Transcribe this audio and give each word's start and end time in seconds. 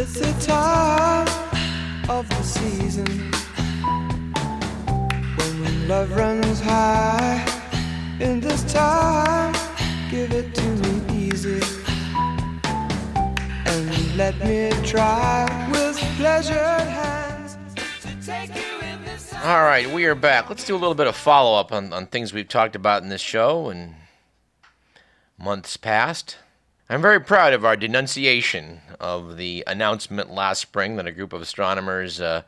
It's 0.00 0.12
the 0.12 0.32
time 0.46 1.26
of 2.08 2.28
the 2.28 2.42
season 2.44 3.32
when 5.36 5.88
love 5.88 6.12
runs 6.12 6.60
high. 6.60 7.44
In 8.20 8.38
this 8.38 8.62
time, 8.72 9.52
give 10.08 10.32
it 10.32 10.54
to 10.54 10.68
me 10.68 11.26
easy 11.26 11.60
and 13.66 14.16
let 14.16 14.38
me 14.38 14.70
try 14.84 15.68
with 15.72 15.98
pleasured 16.16 16.56
hands. 16.56 17.58
All 19.42 19.64
right, 19.64 19.90
we 19.92 20.06
are 20.06 20.14
back. 20.14 20.48
Let's 20.48 20.64
do 20.64 20.76
a 20.76 20.78
little 20.78 20.94
bit 20.94 21.08
of 21.08 21.16
follow 21.16 21.58
up 21.58 21.72
on, 21.72 21.92
on 21.92 22.06
things 22.06 22.32
we've 22.32 22.46
talked 22.46 22.76
about 22.76 23.02
in 23.02 23.08
this 23.08 23.20
show 23.20 23.68
and 23.68 23.96
months 25.36 25.76
past. 25.76 26.36
I'm 26.90 27.02
very 27.02 27.20
proud 27.20 27.52
of 27.52 27.66
our 27.66 27.76
denunciation 27.76 28.80
of 28.98 29.36
the 29.36 29.62
announcement 29.66 30.30
last 30.30 30.62
spring 30.62 30.96
that 30.96 31.06
a 31.06 31.12
group 31.12 31.34
of 31.34 31.42
astronomers 31.42 32.18
uh, 32.18 32.44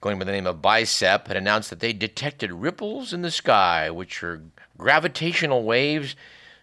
going 0.00 0.18
by 0.18 0.24
the 0.24 0.32
name 0.32 0.46
of 0.46 0.62
BICEP 0.62 1.26
had 1.26 1.36
announced 1.36 1.68
that 1.68 1.80
they 1.80 1.92
detected 1.92 2.52
ripples 2.52 3.12
in 3.12 3.20
the 3.20 3.30
sky, 3.30 3.90
which 3.90 4.22
are 4.22 4.40
gravitational 4.78 5.62
waves 5.62 6.16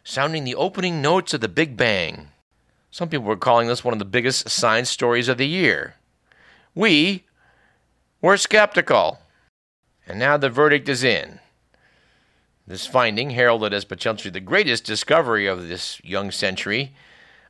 sounding 0.04 0.44
the 0.44 0.56
opening 0.56 1.00
notes 1.00 1.36
of 1.36 1.42
the 1.42 1.48
Big 1.48 1.78
Bang. 1.78 2.30
Some 2.90 3.10
people 3.10 3.28
were 3.28 3.38
calling 3.38 3.68
this 3.68 3.84
one 3.84 3.94
of 3.94 4.00
the 4.00 4.06
biggest 4.06 4.50
science 4.50 4.90
stories 4.90 5.28
of 5.28 5.38
the 5.38 5.48
year. 5.48 5.98
We 6.74 7.26
were 8.24 8.38
skeptical. 8.38 9.20
And 10.08 10.18
now 10.18 10.38
the 10.38 10.50
verdict 10.50 10.90
is 10.90 11.04
in. 11.04 11.42
This 12.68 12.86
finding, 12.86 13.30
heralded 13.30 13.74
as 13.74 13.86
potentially 13.86 14.30
the 14.30 14.42
greatest 14.42 14.84
discovery 14.84 15.48
of 15.48 15.70
this 15.70 16.02
young 16.04 16.32
century, 16.32 16.94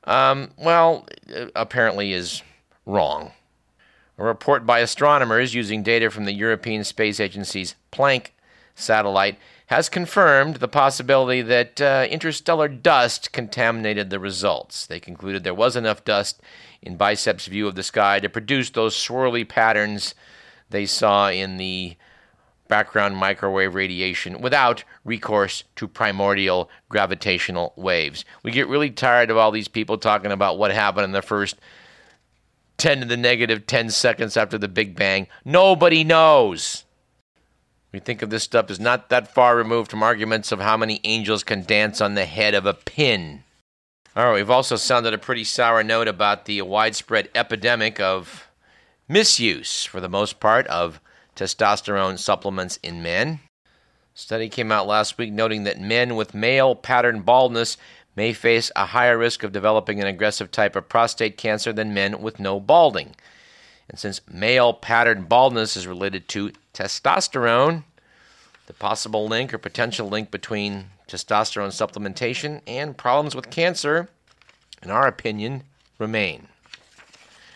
um, 0.03 0.51
well, 0.57 1.07
apparently 1.55 2.13
is 2.13 2.43
wrong. 2.85 3.31
A 4.19 4.23
report 4.23 4.65
by 4.65 4.79
astronomers 4.79 5.55
using 5.55 5.81
data 5.81 6.11
from 6.11 6.25
the 6.25 6.33
European 6.33 6.83
Space 6.83 7.19
Agency's 7.19 7.75
Planck 7.91 8.27
satellite 8.75 9.37
has 9.67 9.89
confirmed 9.89 10.57
the 10.57 10.67
possibility 10.67 11.41
that 11.41 11.81
uh, 11.81 12.07
interstellar 12.09 12.67
dust 12.67 13.33
contaminated 13.33 14.09
the 14.09 14.19
results. 14.19 14.85
They 14.85 14.99
concluded 14.99 15.43
there 15.43 15.53
was 15.53 15.75
enough 15.75 16.05
dust 16.05 16.41
in 16.81 16.97
BICEP's 16.97 17.47
view 17.47 17.67
of 17.67 17.75
the 17.75 17.83
sky 17.83 18.19
to 18.19 18.29
produce 18.29 18.69
those 18.69 18.95
swirly 18.95 19.47
patterns 19.47 20.15
they 20.69 20.85
saw 20.85 21.29
in 21.29 21.57
the 21.57 21.97
background 22.67 23.17
microwave 23.17 23.75
radiation 23.75 24.41
without 24.41 24.83
recourse 25.05 25.63
to 25.75 25.87
primordial 25.87 26.69
gravitational 26.89 27.73
waves. 27.75 28.25
We 28.43 28.51
get 28.51 28.67
really 28.67 28.89
tired 28.89 29.29
of 29.29 29.37
all 29.37 29.51
these 29.51 29.67
people 29.67 29.97
talking 29.97 30.31
about 30.31 30.57
what 30.57 30.71
happened 30.71 31.05
in 31.05 31.11
the 31.11 31.21
first 31.21 31.57
10 32.77 33.01
to 33.01 33.05
the 33.05 33.17
negative 33.17 33.65
10 33.65 33.89
seconds 33.89 34.37
after 34.37 34.57
the 34.57 34.67
Big 34.67 34.95
Bang. 34.95 35.27
Nobody 35.43 36.03
knows. 36.03 36.85
We 37.91 37.99
think 37.99 38.21
of 38.21 38.29
this 38.29 38.43
stuff 38.43 38.69
as 38.69 38.79
not 38.79 39.09
that 39.09 39.33
far 39.33 39.55
removed 39.55 39.89
from 39.89 40.03
arguments 40.03 40.51
of 40.51 40.59
how 40.59 40.77
many 40.77 40.99
angels 41.03 41.43
can 41.43 41.63
dance 41.63 42.01
on 42.01 42.15
the 42.15 42.25
head 42.25 42.53
of 42.53 42.65
a 42.65 42.73
pin. 42.73 43.43
All 44.15 44.25
right, 44.25 44.35
we've 44.35 44.49
also 44.49 44.75
sounded 44.75 45.13
a 45.13 45.17
pretty 45.17 45.43
sour 45.43 45.83
note 45.83 46.07
about 46.07 46.45
the 46.45 46.61
widespread 46.61 47.29
epidemic 47.33 47.99
of 47.99 48.47
misuse, 49.07 49.85
for 49.85 50.01
the 50.01 50.09
most 50.09 50.39
part, 50.39 50.67
of 50.67 50.99
testosterone 51.37 52.19
supplements 52.19 52.77
in 52.83 53.01
men. 53.01 53.39
Study 54.13 54.49
came 54.49 54.71
out 54.71 54.87
last 54.87 55.17
week 55.17 55.31
noting 55.31 55.63
that 55.63 55.79
men 55.79 56.15
with 56.15 56.33
male 56.33 56.75
pattern 56.75 57.21
baldness 57.21 57.77
may 58.15 58.33
face 58.33 58.71
a 58.75 58.87
higher 58.87 59.17
risk 59.17 59.43
of 59.43 59.51
developing 59.51 60.01
an 60.01 60.07
aggressive 60.07 60.49
type 60.51 60.75
of 60.75 60.89
prostate 60.89 61.37
cancer 61.37 61.71
than 61.71 61.93
men 61.93 62.19
with 62.19 62.39
no 62.39 62.59
balding. 62.59 63.15
And 63.87 63.99
since 63.99 64.19
male 64.29 64.73
pattern 64.73 65.25
baldness 65.25 65.77
is 65.77 65.85
related 65.85 66.27
to 66.29 66.51
testosterone, 66.73 67.83
the 68.65 68.73
possible 68.73 69.27
link 69.27 69.53
or 69.53 69.59
potential 69.59 70.09
link 70.09 70.31
between 70.31 70.87
testosterone 71.07 71.69
supplementation 71.69 72.61
and 72.65 72.97
problems 72.97 73.35
with 73.35 73.51
cancer, 73.51 74.09
in 74.81 74.89
our 74.89 75.07
opinion, 75.07 75.63
remain. 75.99 76.47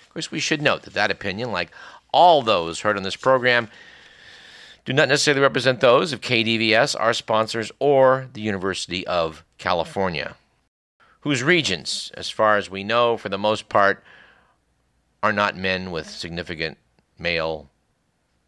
Of 0.03 0.13
course, 0.13 0.31
we 0.31 0.39
should 0.39 0.61
note 0.61 0.83
that 0.83 0.93
that 0.93 1.11
opinion, 1.11 1.51
like 1.51 1.71
all 2.11 2.41
those 2.41 2.81
heard 2.81 2.97
on 2.97 3.03
this 3.03 3.15
program, 3.15 3.69
do 4.85 4.93
not 4.93 5.09
necessarily 5.09 5.41
represent 5.41 5.79
those 5.79 6.11
of 6.11 6.21
KDVS, 6.21 6.95
our 6.99 7.13
sponsors, 7.13 7.71
or 7.79 8.27
the 8.33 8.41
University 8.41 9.05
of 9.05 9.43
California, 9.57 10.35
whose 11.21 11.43
regents, 11.43 12.11
as 12.15 12.29
far 12.29 12.57
as 12.57 12.69
we 12.69 12.83
know, 12.83 13.15
for 13.17 13.29
the 13.29 13.37
most 13.37 13.69
part, 13.69 14.03
are 15.21 15.33
not 15.33 15.55
men 15.55 15.91
with 15.91 16.09
significant 16.09 16.77
male 17.19 17.69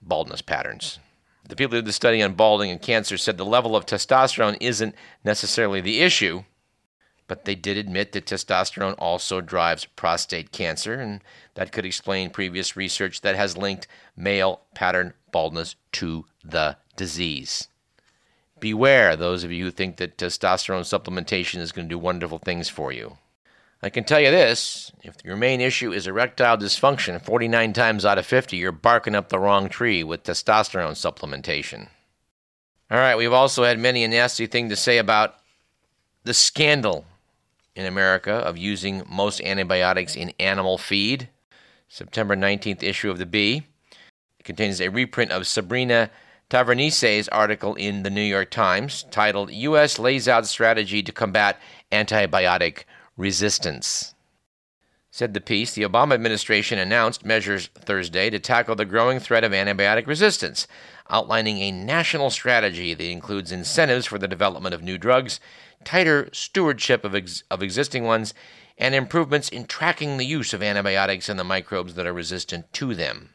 baldness 0.01 0.41
patterns. 0.41 0.99
The 1.47 1.55
people 1.55 1.75
who 1.75 1.81
did 1.81 1.87
the 1.87 1.93
study 1.93 2.23
on 2.23 2.33
balding 2.33 2.71
and 2.71 2.81
cancer 2.81 3.17
said 3.17 3.37
the 3.37 3.45
level 3.45 3.75
of 3.75 3.85
testosterone 3.85 4.57
isn't 4.59 4.95
necessarily 5.23 5.81
the 5.81 6.01
issue, 6.01 6.43
but 7.27 7.45
they 7.45 7.55
did 7.55 7.77
admit 7.77 8.11
that 8.11 8.25
testosterone 8.25 8.95
also 8.97 9.41
drives 9.41 9.85
prostate 9.85 10.51
cancer, 10.51 10.95
and 10.95 11.21
that 11.55 11.71
could 11.71 11.85
explain 11.85 12.29
previous 12.29 12.75
research 12.75 13.21
that 13.21 13.35
has 13.35 13.57
linked 13.57 13.87
male 14.15 14.61
pattern 14.73 15.13
baldness 15.31 15.75
to 15.93 16.25
the 16.43 16.77
disease. 16.95 17.67
Beware 18.59 19.15
those 19.15 19.43
of 19.43 19.51
you 19.51 19.65
who 19.65 19.71
think 19.71 19.97
that 19.97 20.17
testosterone 20.17 20.81
supplementation 20.81 21.59
is 21.59 21.71
going 21.71 21.87
to 21.87 21.93
do 21.93 21.99
wonderful 21.99 22.39
things 22.39 22.69
for 22.69 22.91
you. 22.91 23.17
I 23.81 23.89
can 23.89 24.05
tell 24.05 24.21
you 24.21 24.31
this 24.31 24.93
if 25.01 25.15
your 25.25 25.35
main 25.35 25.59
issue 25.59 25.91
is 25.91 26.07
erectile 26.07 26.57
dysfunction, 26.57 27.21
49 27.21 27.73
times 27.73 28.05
out 28.05 28.17
of 28.17 28.25
50, 28.25 28.55
you're 28.55 28.71
barking 28.71 29.15
up 29.15 29.27
the 29.27 29.39
wrong 29.39 29.67
tree 29.67 30.03
with 30.03 30.23
testosterone 30.23 30.91
supplementation. 30.91 31.89
All 32.89 32.97
right, 32.97 33.17
we've 33.17 33.33
also 33.33 33.63
had 33.63 33.79
many 33.79 34.03
a 34.03 34.07
nasty 34.07 34.47
thing 34.47 34.69
to 34.69 34.75
say 34.77 34.97
about 34.97 35.35
the 36.23 36.33
scandal 36.33 37.05
in 37.75 37.85
America 37.85 38.31
of 38.31 38.57
using 38.57 39.03
most 39.09 39.41
antibiotics 39.41 40.15
in 40.15 40.33
animal 40.39 40.77
feed. 40.77 41.29
September 41.87 42.35
19th 42.35 42.83
issue 42.83 43.09
of 43.09 43.17
the 43.17 43.25
Bee. 43.25 43.67
It 44.39 44.43
contains 44.43 44.81
a 44.81 44.89
reprint 44.89 45.31
of 45.31 45.47
Sabrina 45.47 46.09
Tavernise's 46.49 47.27
article 47.29 47.75
in 47.75 48.03
the 48.03 48.09
New 48.09 48.21
York 48.21 48.51
Times 48.51 49.05
titled 49.09 49.51
U.S. 49.51 49.97
Lays 49.97 50.27
Out 50.27 50.45
Strategy 50.45 51.01
to 51.01 51.11
Combat 51.11 51.59
Antibiotic 51.91 52.83
resistance. 53.17 54.13
Said 55.09 55.33
the 55.35 55.41
piece, 55.41 55.73
the 55.73 55.83
Obama 55.83 56.13
administration 56.13 56.79
announced 56.79 57.23
measures 57.23 57.67
Thursday 57.75 58.31
to 58.31 58.39
tackle 58.39 58.75
the 58.75 58.85
growing 58.85 59.19
threat 59.19 59.43
of 59.43 59.51
antibiotic 59.51 60.07
resistance, 60.07 60.67
outlining 61.09 61.59
a 61.59 61.71
national 61.71 62.31
strategy 62.31 62.95
that 62.95 63.03
includes 63.03 63.51
incentives 63.51 64.07
for 64.07 64.17
the 64.17 64.27
development 64.27 64.73
of 64.73 64.81
new 64.81 64.97
drugs, 64.97 65.39
tighter 65.83 66.29
stewardship 66.31 67.03
of, 67.03 67.15
ex- 67.15 67.43
of 67.51 67.61
existing 67.61 68.03
ones, 68.03 68.33
and 68.77 68.95
improvements 68.95 69.49
in 69.49 69.65
tracking 69.65 70.17
the 70.17 70.25
use 70.25 70.53
of 70.53 70.63
antibiotics 70.63 71.29
and 71.29 71.39
the 71.39 71.43
microbes 71.43 71.95
that 71.95 72.07
are 72.07 72.13
resistant 72.13 72.71
to 72.73 72.95
them. 72.95 73.29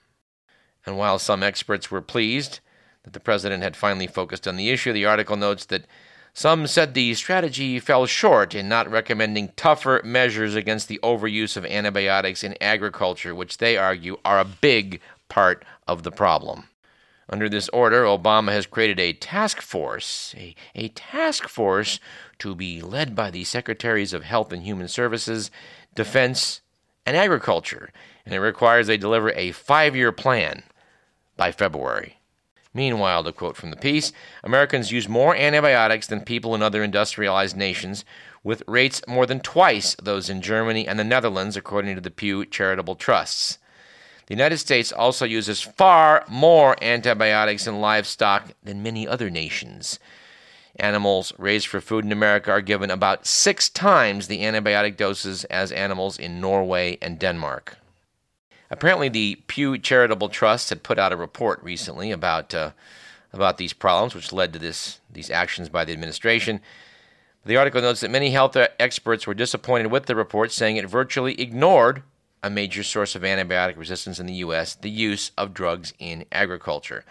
And 0.84 0.96
while 0.96 1.18
some 1.18 1.42
experts 1.42 1.90
were 1.90 2.02
pleased 2.02 2.60
that 3.04 3.12
the 3.12 3.20
president 3.20 3.62
had 3.62 3.76
finally 3.76 4.06
focused 4.06 4.48
on 4.48 4.56
the 4.56 4.70
issue, 4.70 4.92
the 4.92 5.06
article 5.06 5.36
notes 5.36 5.64
that 5.66 5.86
some 6.34 6.66
said 6.66 6.94
the 6.94 7.14
strategy 7.14 7.80
fell 7.80 8.06
short 8.06 8.54
in 8.54 8.68
not 8.68 8.90
recommending 8.90 9.52
tougher 9.56 10.00
measures 10.04 10.54
against 10.54 10.88
the 10.88 11.00
overuse 11.02 11.56
of 11.56 11.66
antibiotics 11.66 12.44
in 12.44 12.54
agriculture, 12.60 13.34
which 13.34 13.58
they 13.58 13.76
argue 13.76 14.18
are 14.24 14.38
a 14.38 14.44
big 14.44 15.00
part 15.28 15.64
of 15.86 16.02
the 16.02 16.12
problem. 16.12 16.68
Under 17.30 17.48
this 17.48 17.68
order, 17.70 18.04
Obama 18.04 18.52
has 18.52 18.66
created 18.66 18.98
a 18.98 19.12
task 19.12 19.60
force, 19.60 20.34
a, 20.36 20.54
a 20.74 20.88
task 20.88 21.46
force 21.48 22.00
to 22.38 22.54
be 22.54 22.80
led 22.80 23.14
by 23.14 23.30
the 23.30 23.44
Secretaries 23.44 24.14
of 24.14 24.24
Health 24.24 24.52
and 24.52 24.62
Human 24.62 24.88
Services, 24.88 25.50
Defense, 25.94 26.62
and 27.04 27.16
Agriculture, 27.16 27.90
and 28.24 28.34
it 28.34 28.40
requires 28.40 28.86
they 28.86 28.96
deliver 28.96 29.30
a 29.32 29.52
five 29.52 29.94
year 29.94 30.12
plan 30.12 30.62
by 31.36 31.52
February. 31.52 32.18
Meanwhile, 32.72 33.24
to 33.24 33.32
quote 33.32 33.56
from 33.56 33.70
the 33.70 33.76
piece, 33.76 34.12
Americans 34.44 34.92
use 34.92 35.08
more 35.08 35.34
antibiotics 35.34 36.06
than 36.06 36.20
people 36.20 36.54
in 36.54 36.62
other 36.62 36.82
industrialized 36.82 37.56
nations, 37.56 38.04
with 38.44 38.62
rates 38.66 39.02
more 39.08 39.26
than 39.26 39.40
twice 39.40 39.96
those 40.02 40.30
in 40.30 40.42
Germany 40.42 40.86
and 40.86 40.98
the 40.98 41.04
Netherlands, 41.04 41.56
according 41.56 41.94
to 41.94 42.00
the 42.00 42.10
Pew 42.10 42.46
Charitable 42.46 42.94
Trusts. 42.94 43.58
The 44.28 44.34
United 44.34 44.58
States 44.58 44.92
also 44.92 45.24
uses 45.24 45.62
far 45.62 46.22
more 46.28 46.76
antibiotics 46.84 47.66
in 47.66 47.80
livestock 47.80 48.52
than 48.62 48.82
many 48.82 49.08
other 49.08 49.30
nations. 49.30 49.98
Animals 50.76 51.32
raised 51.38 51.66
for 51.66 51.80
food 51.80 52.04
in 52.04 52.12
America 52.12 52.50
are 52.50 52.60
given 52.60 52.90
about 52.90 53.26
six 53.26 53.70
times 53.70 54.28
the 54.28 54.42
antibiotic 54.42 54.98
doses 54.98 55.44
as 55.44 55.72
animals 55.72 56.18
in 56.18 56.42
Norway 56.42 56.98
and 57.00 57.18
Denmark. 57.18 57.78
Apparently, 58.70 59.08
the 59.08 59.36
Pew 59.46 59.78
Charitable 59.78 60.28
Trust 60.28 60.68
had 60.68 60.82
put 60.82 60.98
out 60.98 61.14
a 61.14 61.16
report 61.16 61.62
recently 61.62 62.10
about 62.10 62.52
uh, 62.52 62.72
about 63.32 63.56
these 63.56 63.72
problems, 63.72 64.14
which 64.14 64.30
led 64.30 64.52
to 64.52 64.58
this 64.58 65.00
these 65.10 65.30
actions 65.30 65.70
by 65.70 65.86
the 65.86 65.92
administration. 65.94 66.60
The 67.46 67.56
article 67.56 67.80
notes 67.80 68.00
that 68.00 68.10
many 68.10 68.32
health 68.32 68.58
experts 68.78 69.26
were 69.26 69.32
disappointed 69.32 69.90
with 69.90 70.04
the 70.04 70.14
report, 70.14 70.52
saying 70.52 70.76
it 70.76 70.84
virtually 70.84 71.40
ignored 71.40 72.02
a 72.42 72.50
major 72.50 72.82
source 72.82 73.14
of 73.14 73.22
antibiotic 73.22 73.76
resistance 73.76 74.18
in 74.18 74.26
the 74.26 74.34
U.S., 74.34 74.74
the 74.74 74.90
use 74.90 75.32
of 75.36 75.54
drugs 75.54 75.92
in 75.98 76.24
agriculture. 76.32 77.04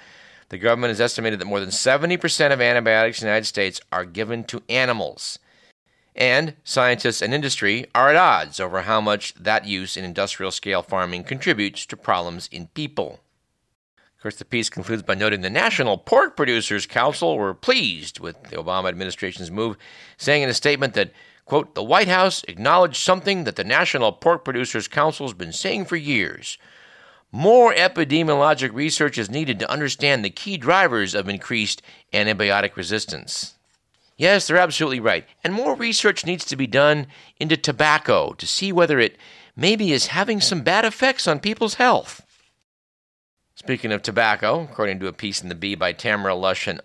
The 0.50 0.58
government 0.58 0.92
has 0.92 1.02
estimated 1.02 1.40
that 1.40 1.46
more 1.46 1.60
than 1.60 1.70
70% 1.70 2.54
of 2.54 2.62
antibiotics 2.62 3.22
in 3.22 3.26
the 3.26 3.32
United 3.32 3.46
States 3.46 3.82
are 3.92 4.06
given 4.06 4.44
to 4.46 4.64
animals. 4.70 5.40
And 6.16 6.56
scientists 6.64 7.22
and 7.22 7.34
industry 7.34 7.86
are 7.94 8.10
at 8.10 8.16
odds 8.16 8.60
over 8.60 8.84
how 8.84 9.02
much 9.02 9.34
that 9.36 9.66
use 9.66 9.96
in 9.98 10.04
industrial 10.04 10.52
scale 10.52 10.82
farming 10.82 11.26
contributes 11.26 11.86
to 11.86 11.98
problems 11.98 12.50
in 12.52 12.68
people. 12.68 13.20
Of 14.18 14.24
course, 14.24 14.38
the 14.38 14.46
piece 14.46 14.70
concludes 14.72 15.04
by 15.04 15.14
noting 15.14 15.42
the 15.42 15.50
National 15.50 15.96
Pork 15.96 16.36
Producers 16.36 16.88
Council 16.88 17.38
were 17.38 17.54
pleased 17.54 18.20
with 18.20 18.42
the 18.46 18.56
Obama 18.56 18.90
administration's 18.90 19.52
move, 19.52 19.78
saying 20.18 20.42
in 20.42 20.50
a 20.50 20.56
statement 20.56 20.96
that, 20.96 21.12
quote, 21.48 21.76
the 21.76 21.84
White 21.84 22.10
House 22.10 22.44
acknowledged 22.48 22.98
something 22.98 23.46
that 23.46 23.56
the 23.56 23.64
National 23.64 24.12
Pork 24.12 24.44
Producers 24.44 24.88
Council 24.88 25.26
has 25.26 25.34
been 25.34 25.54
saying 25.54 25.86
for 25.86 25.96
years. 25.96 26.58
More 27.32 27.74
epidemiologic 27.74 28.74
research 28.74 29.18
is 29.18 29.30
needed 29.30 29.58
to 29.60 29.72
understand 29.72 30.24
the 30.24 30.30
key 30.30 30.58
drivers 30.58 31.16
of 31.16 31.30
increased 31.30 31.82
antibiotic 32.14 32.76
resistance. 32.76 33.56
Yes, 34.18 34.48
they're 34.48 34.58
absolutely 34.58 35.00
right. 35.00 35.26
And 35.44 35.54
more 35.54 35.76
research 35.76 36.26
needs 36.26 36.44
to 36.46 36.56
be 36.56 36.68
done 36.68 37.08
into 37.40 37.56
tobacco 37.56 38.34
to 38.34 38.48
see 38.48 38.72
whether 38.72 39.00
it 39.00 39.18
maybe 39.56 39.92
is 39.92 40.08
having 40.08 40.42
some 40.42 40.62
bad 40.62 40.84
effects 40.84 41.28
on 41.28 41.40
people's 41.40 41.76
health. 41.76 42.26
Speaking 43.56 43.92
of 43.92 44.02
tobacco, 44.02 44.68
according 44.70 45.00
to 45.00 45.08
a 45.08 45.14
piece 45.14 45.42
in 45.42 45.50
the 45.50 45.56
Bee 45.56 45.76
by 45.76 45.94
Tamara 45.94 46.36
Lush 46.36 46.68
and 46.68 46.82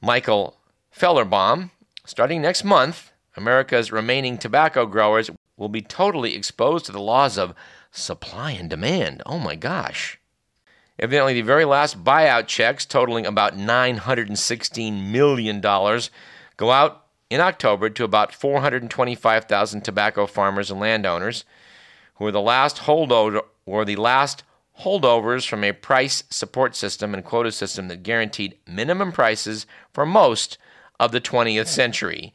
Michael 0.00 0.56
Felberbaum, 0.96 1.70
starting 2.04 2.42
next 2.42 2.64
month, 2.64 3.12
America's 3.36 3.92
remaining 3.92 4.38
tobacco 4.38 4.86
growers 4.86 5.30
will 5.56 5.68
be 5.68 5.82
totally 5.82 6.34
exposed 6.34 6.86
to 6.86 6.92
the 6.92 7.00
laws 7.00 7.36
of 7.38 7.54
supply 7.90 8.52
and 8.52 8.70
demand. 8.70 9.22
Oh 9.26 9.38
my 9.38 9.54
gosh. 9.54 10.18
Evidently, 10.98 11.34
the 11.34 11.42
very 11.42 11.66
last 11.66 12.02
buyout 12.02 12.46
checks, 12.46 12.86
totaling 12.86 13.26
about 13.26 13.54
$916 13.54 15.10
million, 15.10 15.60
go 15.60 16.70
out 16.70 17.04
in 17.28 17.40
October 17.40 17.90
to 17.90 18.04
about 18.04 18.32
425,000 18.34 19.82
tobacco 19.82 20.26
farmers 20.26 20.70
and 20.70 20.80
landowners 20.80 21.44
who 22.14 22.24
were 22.24 22.32
the 22.32 22.40
last 22.40 22.78
holdover 22.78 23.42
or 23.66 23.84
the 23.84 23.96
last 23.96 24.42
holdovers 24.80 25.46
from 25.46 25.64
a 25.64 25.72
price 25.72 26.22
support 26.30 26.74
system 26.76 27.14
and 27.14 27.24
quota 27.24 27.50
system 27.50 27.88
that 27.88 28.02
guaranteed 28.02 28.56
minimum 28.66 29.12
prices 29.12 29.66
for 29.92 30.06
most 30.06 30.58
of 31.00 31.12
the 31.12 31.20
20th 31.20 31.66
century, 31.66 32.32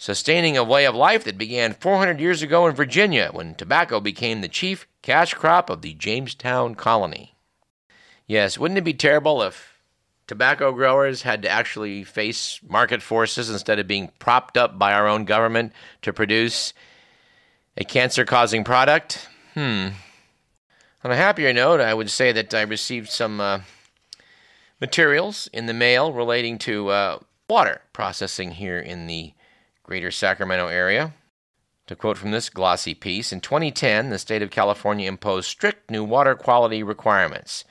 sustaining 0.00 0.56
a 0.56 0.64
way 0.64 0.86
of 0.86 0.94
life 0.94 1.24
that 1.24 1.36
began 1.36 1.74
400 1.74 2.18
years 2.20 2.40
ago 2.40 2.66
in 2.66 2.74
Virginia 2.74 3.28
when 3.32 3.54
tobacco 3.54 4.00
became 4.00 4.40
the 4.40 4.48
chief 4.48 4.88
cash 5.02 5.34
crop 5.34 5.68
of 5.68 5.82
the 5.82 5.92
Jamestown 5.92 6.74
colony. 6.74 7.34
Yes, 8.26 8.56
wouldn't 8.56 8.78
it 8.78 8.84
be 8.84 8.94
terrible 8.94 9.42
if 9.42 9.78
tobacco 10.26 10.72
growers 10.72 11.20
had 11.20 11.42
to 11.42 11.50
actually 11.50 12.02
face 12.02 12.60
market 12.66 13.02
forces 13.02 13.50
instead 13.50 13.78
of 13.78 13.86
being 13.86 14.10
propped 14.18 14.56
up 14.56 14.78
by 14.78 14.94
our 14.94 15.06
own 15.06 15.26
government 15.26 15.70
to 16.00 16.14
produce 16.14 16.72
a 17.76 17.84
cancer 17.84 18.24
causing 18.24 18.64
product? 18.64 19.28
Hmm. 19.52 19.88
On 21.04 21.10
a 21.10 21.16
happier 21.16 21.52
note, 21.52 21.78
I 21.78 21.92
would 21.92 22.10
say 22.10 22.32
that 22.32 22.54
I 22.54 22.62
received 22.62 23.10
some 23.10 23.38
uh, 23.38 23.60
materials 24.80 25.46
in 25.52 25.66
the 25.66 25.74
mail 25.74 26.10
relating 26.10 26.56
to 26.60 26.88
uh, 26.88 27.18
water 27.50 27.82
processing 27.92 28.52
here 28.52 28.78
in 28.80 29.06
the 29.06 29.34
greater 29.90 30.12
Sacramento 30.12 30.68
area. 30.68 31.12
To 31.88 31.96
quote 31.96 32.16
from 32.16 32.30
this 32.30 32.48
glossy 32.48 32.94
piece, 32.94 33.32
in 33.32 33.40
2010, 33.40 34.10
the 34.10 34.20
state 34.20 34.40
of 34.40 34.48
California 34.48 35.08
imposed 35.08 35.48
strict 35.48 35.90
new 35.90 36.04
water 36.04 36.36
quality 36.36 36.84
requirements. 36.84 37.64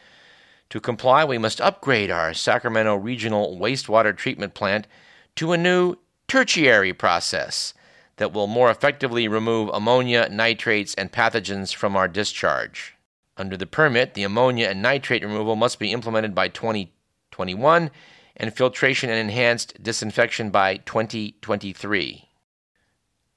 To 0.72 0.82
comply, 0.82 1.24
we 1.24 1.38
must 1.38 1.62
upgrade 1.62 2.12
our 2.12 2.34
Sacramento 2.34 2.98
Regional 2.98 3.58
Wastewater 3.58 4.14
Treatment 4.14 4.54
Plant 4.54 4.86
to 5.38 5.54
a 5.54 5.58
new 5.58 5.96
tertiary 6.28 6.92
process 6.92 7.74
that 8.18 8.34
will 8.34 8.48
more 8.48 8.70
effectively 8.70 9.30
remove 9.30 9.70
ammonia, 9.74 10.28
nitrates, 10.28 10.94
and 10.96 11.14
pathogens 11.14 11.74
from 11.74 11.96
our 11.96 12.10
discharge. 12.10 12.96
Under 13.38 13.56
the 13.56 13.66
permit, 13.66 14.14
the 14.14 14.24
ammonia 14.24 14.68
and 14.68 14.82
nitrate 14.82 15.24
removal 15.24 15.56
must 15.56 15.80
be 15.80 15.94
implemented 15.94 16.36
by 16.36 16.50
2021 16.50 17.90
and 18.40 18.56
filtration 18.56 19.10
and 19.10 19.20
enhanced 19.20 19.82
disinfection 19.84 20.50
by 20.50 20.78
2023. 20.78 22.30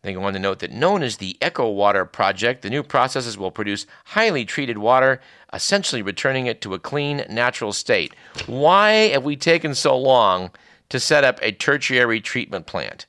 They 0.02 0.12
go 0.14 0.24
on 0.24 0.32
to 0.32 0.38
note 0.38 0.58
that 0.60 0.72
known 0.72 1.02
as 1.02 1.18
the 1.18 1.36
Echo 1.40 1.68
Water 1.70 2.04
Project, 2.04 2.62
the 2.62 2.70
new 2.70 2.82
processes 2.82 3.38
will 3.38 3.52
produce 3.52 3.86
highly 4.06 4.44
treated 4.44 4.78
water, 4.78 5.20
essentially 5.52 6.02
returning 6.02 6.46
it 6.46 6.60
to 6.62 6.74
a 6.74 6.80
clean, 6.80 7.24
natural 7.28 7.72
state. 7.72 8.12
Why 8.46 8.90
have 9.10 9.22
we 9.22 9.36
taken 9.36 9.74
so 9.74 9.96
long 9.96 10.50
to 10.88 10.98
set 10.98 11.22
up 11.22 11.38
a 11.40 11.52
tertiary 11.52 12.20
treatment 12.20 12.66
plant? 12.66 13.06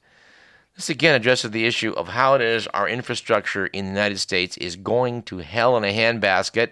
This 0.76 0.90
again 0.90 1.16
addresses 1.16 1.52
the 1.52 1.66
issue 1.66 1.94
of 1.94 2.10
how 2.10 2.36
it 2.36 2.42
is 2.42 2.68
our 2.68 2.88
infrastructure 2.88 3.68
in 3.68 3.86
the 3.86 3.92
United 3.92 4.20
States 4.20 4.58
is 4.58 4.76
going 4.76 5.24
to 5.24 5.40
hell 5.40 5.76
in 5.78 5.84
a 5.84 5.96
handbasket 5.96 6.72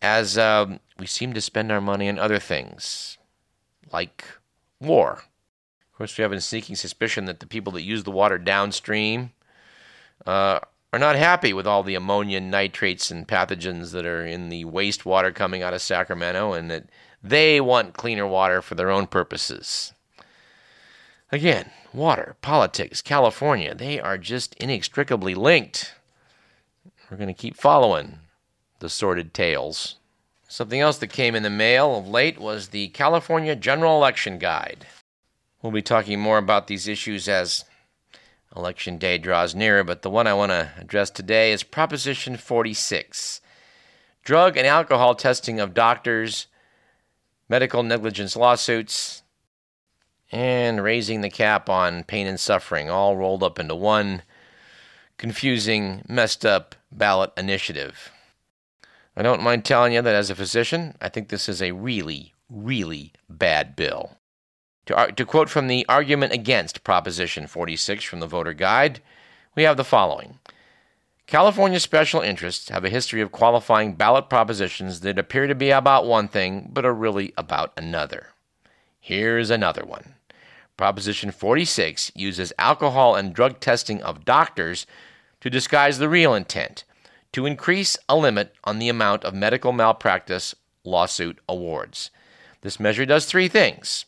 as 0.00 0.38
um, 0.38 0.80
we 0.98 1.06
seem 1.06 1.34
to 1.34 1.40
spend 1.40 1.70
our 1.70 1.80
money 1.80 2.08
on 2.08 2.18
other 2.18 2.38
things, 2.38 3.17
like 3.92 4.24
war. 4.80 5.24
Of 5.92 5.98
course, 5.98 6.16
we 6.16 6.22
have 6.22 6.32
a 6.32 6.40
sneaking 6.40 6.76
suspicion 6.76 7.24
that 7.24 7.40
the 7.40 7.46
people 7.46 7.72
that 7.72 7.82
use 7.82 8.04
the 8.04 8.10
water 8.10 8.38
downstream 8.38 9.32
uh, 10.26 10.60
are 10.92 10.98
not 10.98 11.16
happy 11.16 11.52
with 11.52 11.66
all 11.66 11.82
the 11.82 11.94
ammonia, 11.94 12.40
nitrates, 12.40 13.10
and 13.10 13.26
pathogens 13.26 13.92
that 13.92 14.06
are 14.06 14.24
in 14.24 14.48
the 14.48 14.64
wastewater 14.64 15.34
coming 15.34 15.62
out 15.62 15.74
of 15.74 15.82
Sacramento, 15.82 16.52
and 16.52 16.70
that 16.70 16.84
they 17.22 17.60
want 17.60 17.94
cleaner 17.94 18.26
water 18.26 18.62
for 18.62 18.74
their 18.74 18.90
own 18.90 19.06
purposes. 19.06 19.92
Again, 21.30 21.70
water, 21.92 22.36
politics, 22.40 23.02
California, 23.02 23.74
they 23.74 24.00
are 24.00 24.16
just 24.16 24.54
inextricably 24.54 25.34
linked. 25.34 25.94
We're 27.10 27.16
going 27.16 27.28
to 27.28 27.34
keep 27.34 27.56
following 27.56 28.20
the 28.78 28.88
sordid 28.88 29.34
tales. 29.34 29.96
Something 30.50 30.80
else 30.80 30.96
that 30.98 31.08
came 31.08 31.34
in 31.34 31.42
the 31.42 31.50
mail 31.50 31.98
of 31.98 32.08
late 32.08 32.38
was 32.38 32.68
the 32.68 32.88
California 32.88 33.54
General 33.54 33.98
Election 33.98 34.38
Guide. 34.38 34.86
We'll 35.60 35.72
be 35.72 35.82
talking 35.82 36.18
more 36.18 36.38
about 36.38 36.68
these 36.68 36.88
issues 36.88 37.28
as 37.28 37.66
election 38.56 38.96
day 38.96 39.18
draws 39.18 39.54
nearer, 39.54 39.84
but 39.84 40.00
the 40.00 40.08
one 40.08 40.26
I 40.26 40.32
want 40.32 40.50
to 40.50 40.70
address 40.78 41.10
today 41.10 41.52
is 41.52 41.62
Proposition 41.62 42.38
46 42.38 43.42
drug 44.24 44.56
and 44.56 44.66
alcohol 44.66 45.14
testing 45.14 45.60
of 45.60 45.74
doctors, 45.74 46.46
medical 47.48 47.82
negligence 47.82 48.34
lawsuits, 48.34 49.22
and 50.32 50.82
raising 50.82 51.20
the 51.20 51.30
cap 51.30 51.68
on 51.68 52.04
pain 52.04 52.26
and 52.26 52.40
suffering, 52.40 52.88
all 52.88 53.16
rolled 53.16 53.42
up 53.42 53.58
into 53.58 53.74
one 53.74 54.22
confusing, 55.18 56.02
messed 56.08 56.46
up 56.46 56.74
ballot 56.90 57.32
initiative. 57.36 58.12
I 59.18 59.22
don't 59.22 59.42
mind 59.42 59.64
telling 59.64 59.94
you 59.94 60.00
that 60.00 60.14
as 60.14 60.30
a 60.30 60.36
physician, 60.36 60.94
I 61.00 61.08
think 61.08 61.28
this 61.28 61.48
is 61.48 61.60
a 61.60 61.72
really, 61.72 62.34
really 62.48 63.12
bad 63.28 63.74
bill. 63.74 64.16
To, 64.86 65.10
to 65.10 65.24
quote 65.26 65.48
from 65.50 65.66
the 65.66 65.84
argument 65.88 66.32
against 66.32 66.84
Proposition 66.84 67.48
46 67.48 68.04
from 68.04 68.20
the 68.20 68.28
voter 68.28 68.52
guide, 68.52 69.00
we 69.56 69.64
have 69.64 69.76
the 69.76 69.82
following 69.82 70.38
California 71.26 71.80
special 71.80 72.20
interests 72.20 72.68
have 72.68 72.84
a 72.84 72.90
history 72.90 73.20
of 73.20 73.32
qualifying 73.32 73.94
ballot 73.94 74.30
propositions 74.30 75.00
that 75.00 75.18
appear 75.18 75.48
to 75.48 75.54
be 75.54 75.70
about 75.70 76.06
one 76.06 76.28
thing 76.28 76.70
but 76.72 76.86
are 76.86 76.94
really 76.94 77.32
about 77.36 77.72
another. 77.76 78.28
Here's 79.00 79.50
another 79.50 79.84
one. 79.84 80.14
Proposition 80.76 81.32
46 81.32 82.12
uses 82.14 82.52
alcohol 82.56 83.16
and 83.16 83.34
drug 83.34 83.58
testing 83.58 84.00
of 84.00 84.24
doctors 84.24 84.86
to 85.40 85.50
disguise 85.50 85.98
the 85.98 86.08
real 86.08 86.34
intent 86.34 86.84
to 87.32 87.46
increase 87.46 87.96
a 88.08 88.16
limit 88.16 88.54
on 88.64 88.78
the 88.78 88.88
amount 88.88 89.24
of 89.24 89.34
medical 89.34 89.72
malpractice 89.72 90.54
lawsuit 90.84 91.38
awards. 91.48 92.10
This 92.62 92.80
measure 92.80 93.06
does 93.06 93.26
three 93.26 93.48
things. 93.48 94.06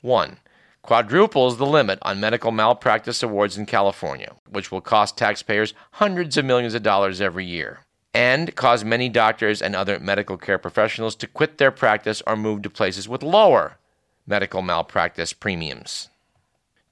One, 0.00 0.38
quadruples 0.82 1.58
the 1.58 1.66
limit 1.66 1.98
on 2.02 2.20
medical 2.20 2.52
malpractice 2.52 3.22
awards 3.22 3.58
in 3.58 3.66
California, 3.66 4.32
which 4.48 4.70
will 4.70 4.80
cost 4.80 5.16
taxpayers 5.16 5.74
hundreds 5.92 6.36
of 6.36 6.44
millions 6.44 6.74
of 6.74 6.82
dollars 6.82 7.20
every 7.20 7.44
year, 7.44 7.80
and 8.14 8.54
cause 8.54 8.84
many 8.84 9.08
doctors 9.08 9.60
and 9.60 9.74
other 9.74 9.98
medical 9.98 10.36
care 10.36 10.58
professionals 10.58 11.14
to 11.16 11.26
quit 11.26 11.58
their 11.58 11.70
practice 11.70 12.22
or 12.26 12.36
move 12.36 12.62
to 12.62 12.70
places 12.70 13.08
with 13.08 13.22
lower 13.22 13.78
medical 14.26 14.62
malpractice 14.62 15.32
premiums. 15.32 16.08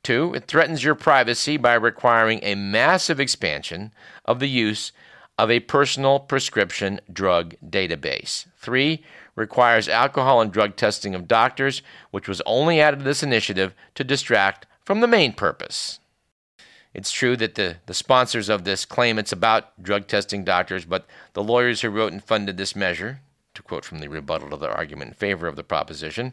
Two, 0.02 0.34
it 0.34 0.44
threatens 0.44 0.84
your 0.84 0.94
privacy 0.94 1.56
by 1.56 1.74
requiring 1.74 2.40
a 2.42 2.54
massive 2.54 3.18
expansion 3.18 3.92
of 4.24 4.38
the 4.40 4.48
use 4.48 4.92
of 5.38 5.50
a 5.50 5.60
personal 5.60 6.18
prescription 6.18 7.00
drug 7.12 7.54
database. 7.68 8.46
Three, 8.56 9.04
requires 9.36 9.88
alcohol 9.88 10.40
and 10.40 10.50
drug 10.50 10.74
testing 10.76 11.14
of 11.14 11.28
doctors, 11.28 11.82
which 12.10 12.26
was 12.26 12.42
only 12.46 12.80
added 12.80 13.00
to 13.00 13.04
this 13.04 13.22
initiative 13.22 13.74
to 13.94 14.02
distract 14.02 14.66
from 14.82 15.00
the 15.00 15.06
main 15.06 15.32
purpose. 15.32 16.00
It's 16.94 17.12
true 17.12 17.36
that 17.36 17.54
the, 17.54 17.76
the 17.84 17.94
sponsors 17.94 18.48
of 18.48 18.64
this 18.64 18.86
claim 18.86 19.18
it's 19.18 19.32
about 19.32 19.82
drug 19.82 20.06
testing 20.06 20.44
doctors, 20.44 20.86
but 20.86 21.06
the 21.34 21.44
lawyers 21.44 21.82
who 21.82 21.90
wrote 21.90 22.12
and 22.12 22.24
funded 22.24 22.56
this 22.56 22.74
measure, 22.74 23.20
to 23.52 23.62
quote 23.62 23.84
from 23.84 23.98
the 23.98 24.08
rebuttal 24.08 24.48
to 24.48 24.56
the 24.56 24.74
argument 24.74 25.08
in 25.08 25.14
favor 25.14 25.46
of 25.46 25.56
the 25.56 25.62
proposition, 25.62 26.32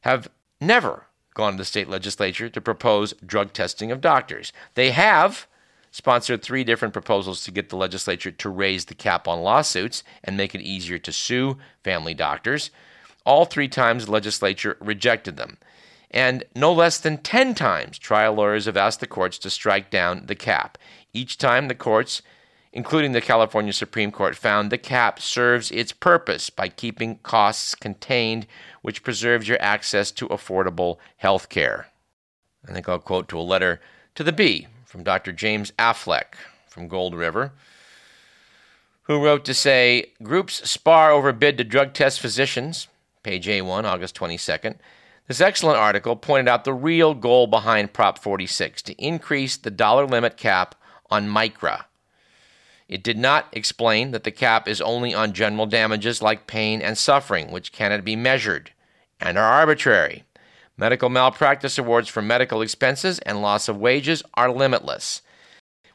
have 0.00 0.28
never 0.60 1.06
gone 1.34 1.52
to 1.52 1.58
the 1.58 1.64
state 1.64 1.88
legislature 1.88 2.48
to 2.48 2.60
propose 2.60 3.14
drug 3.24 3.52
testing 3.52 3.92
of 3.92 4.00
doctors. 4.00 4.52
They 4.74 4.90
have 4.90 5.46
sponsored 5.96 6.42
three 6.42 6.62
different 6.62 6.92
proposals 6.92 7.42
to 7.42 7.50
get 7.50 7.70
the 7.70 7.76
legislature 7.76 8.30
to 8.30 8.50
raise 8.50 8.84
the 8.84 8.94
cap 8.94 9.26
on 9.26 9.40
lawsuits 9.40 10.04
and 10.22 10.36
make 10.36 10.54
it 10.54 10.60
easier 10.60 10.98
to 10.98 11.10
sue 11.10 11.56
family 11.82 12.12
doctors. 12.12 12.70
All 13.24 13.46
three 13.46 13.66
times 13.66 14.04
the 14.04 14.12
legislature 14.12 14.76
rejected 14.78 15.38
them. 15.38 15.56
And 16.10 16.44
no 16.54 16.70
less 16.70 16.98
than 16.98 17.16
10 17.16 17.54
times 17.54 17.96
trial 17.96 18.34
lawyers 18.34 18.66
have 18.66 18.76
asked 18.76 19.00
the 19.00 19.06
courts 19.06 19.38
to 19.38 19.48
strike 19.48 19.88
down 19.88 20.26
the 20.26 20.34
cap. 20.34 20.76
Each 21.14 21.38
time 21.38 21.68
the 21.68 21.74
courts, 21.74 22.20
including 22.74 23.12
the 23.12 23.22
California 23.22 23.72
Supreme 23.72 24.12
Court, 24.12 24.36
found 24.36 24.70
the 24.70 24.76
cap 24.76 25.18
serves 25.18 25.70
its 25.70 25.92
purpose 25.92 26.50
by 26.50 26.68
keeping 26.68 27.20
costs 27.20 27.74
contained, 27.74 28.46
which 28.82 29.02
preserves 29.02 29.48
your 29.48 29.60
access 29.62 30.10
to 30.10 30.28
affordable 30.28 30.98
health 31.16 31.48
care. 31.48 31.86
I 32.68 32.74
think 32.74 32.86
I'll 32.86 32.98
quote 32.98 33.30
to 33.30 33.38
a 33.38 33.40
letter 33.40 33.80
to 34.14 34.22
the 34.22 34.32
Bee 34.32 34.66
from 34.96 35.04
Dr. 35.04 35.30
James 35.30 35.72
Affleck 35.72 36.36
from 36.68 36.88
Gold 36.88 37.14
River, 37.14 37.52
who 39.02 39.22
wrote 39.22 39.44
to 39.44 39.52
say 39.52 40.12
groups 40.22 40.70
spar 40.70 41.12
over 41.12 41.34
bid 41.34 41.58
to 41.58 41.64
drug 41.64 41.92
test 41.92 42.18
physicians, 42.18 42.88
page 43.22 43.46
A1, 43.46 43.84
August 43.84 44.16
22nd. 44.16 44.76
This 45.26 45.42
excellent 45.42 45.78
article 45.78 46.16
pointed 46.16 46.48
out 46.48 46.64
the 46.64 46.72
real 46.72 47.12
goal 47.12 47.46
behind 47.46 47.92
Prop 47.92 48.18
46 48.18 48.80
to 48.84 48.94
increase 48.94 49.58
the 49.58 49.70
dollar 49.70 50.06
limit 50.06 50.38
cap 50.38 50.74
on 51.10 51.28
MICRA. 51.28 51.84
It 52.88 53.02
did 53.02 53.18
not 53.18 53.48
explain 53.52 54.12
that 54.12 54.24
the 54.24 54.30
cap 54.30 54.66
is 54.66 54.80
only 54.80 55.12
on 55.12 55.34
general 55.34 55.66
damages 55.66 56.22
like 56.22 56.46
pain 56.46 56.80
and 56.80 56.96
suffering, 56.96 57.50
which 57.50 57.70
cannot 57.70 58.02
be 58.02 58.16
measured 58.16 58.70
and 59.20 59.36
are 59.36 59.44
arbitrary. 59.44 60.24
Medical 60.78 61.08
malpractice 61.08 61.78
awards 61.78 62.08
for 62.08 62.20
medical 62.20 62.60
expenses 62.60 63.18
and 63.20 63.40
loss 63.40 63.66
of 63.66 63.78
wages 63.78 64.22
are 64.34 64.50
limitless. 64.50 65.22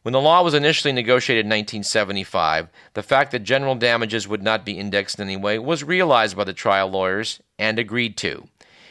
When 0.02 0.14
the 0.14 0.20
law 0.20 0.42
was 0.42 0.56
initially 0.56 0.92
negotiated 0.92 1.46
in 1.46 1.50
1975, 1.50 2.70
the 2.96 3.04
fact 3.04 3.32
that 3.32 3.44
general 3.44 3.76
damages 3.76 4.28
would 4.28 4.42
not 4.42 4.66
be 4.66 4.80
indexed 4.80 5.20
in 5.20 5.28
any 5.28 5.38
way 5.38 5.60
was 5.60 5.84
realized 5.84 6.36
by 6.36 6.46
the 6.46 6.54
trial 6.54 6.90
lawyers 6.90 7.40
and 7.60 7.78
agreed 7.78 8.18
to. 8.18 8.48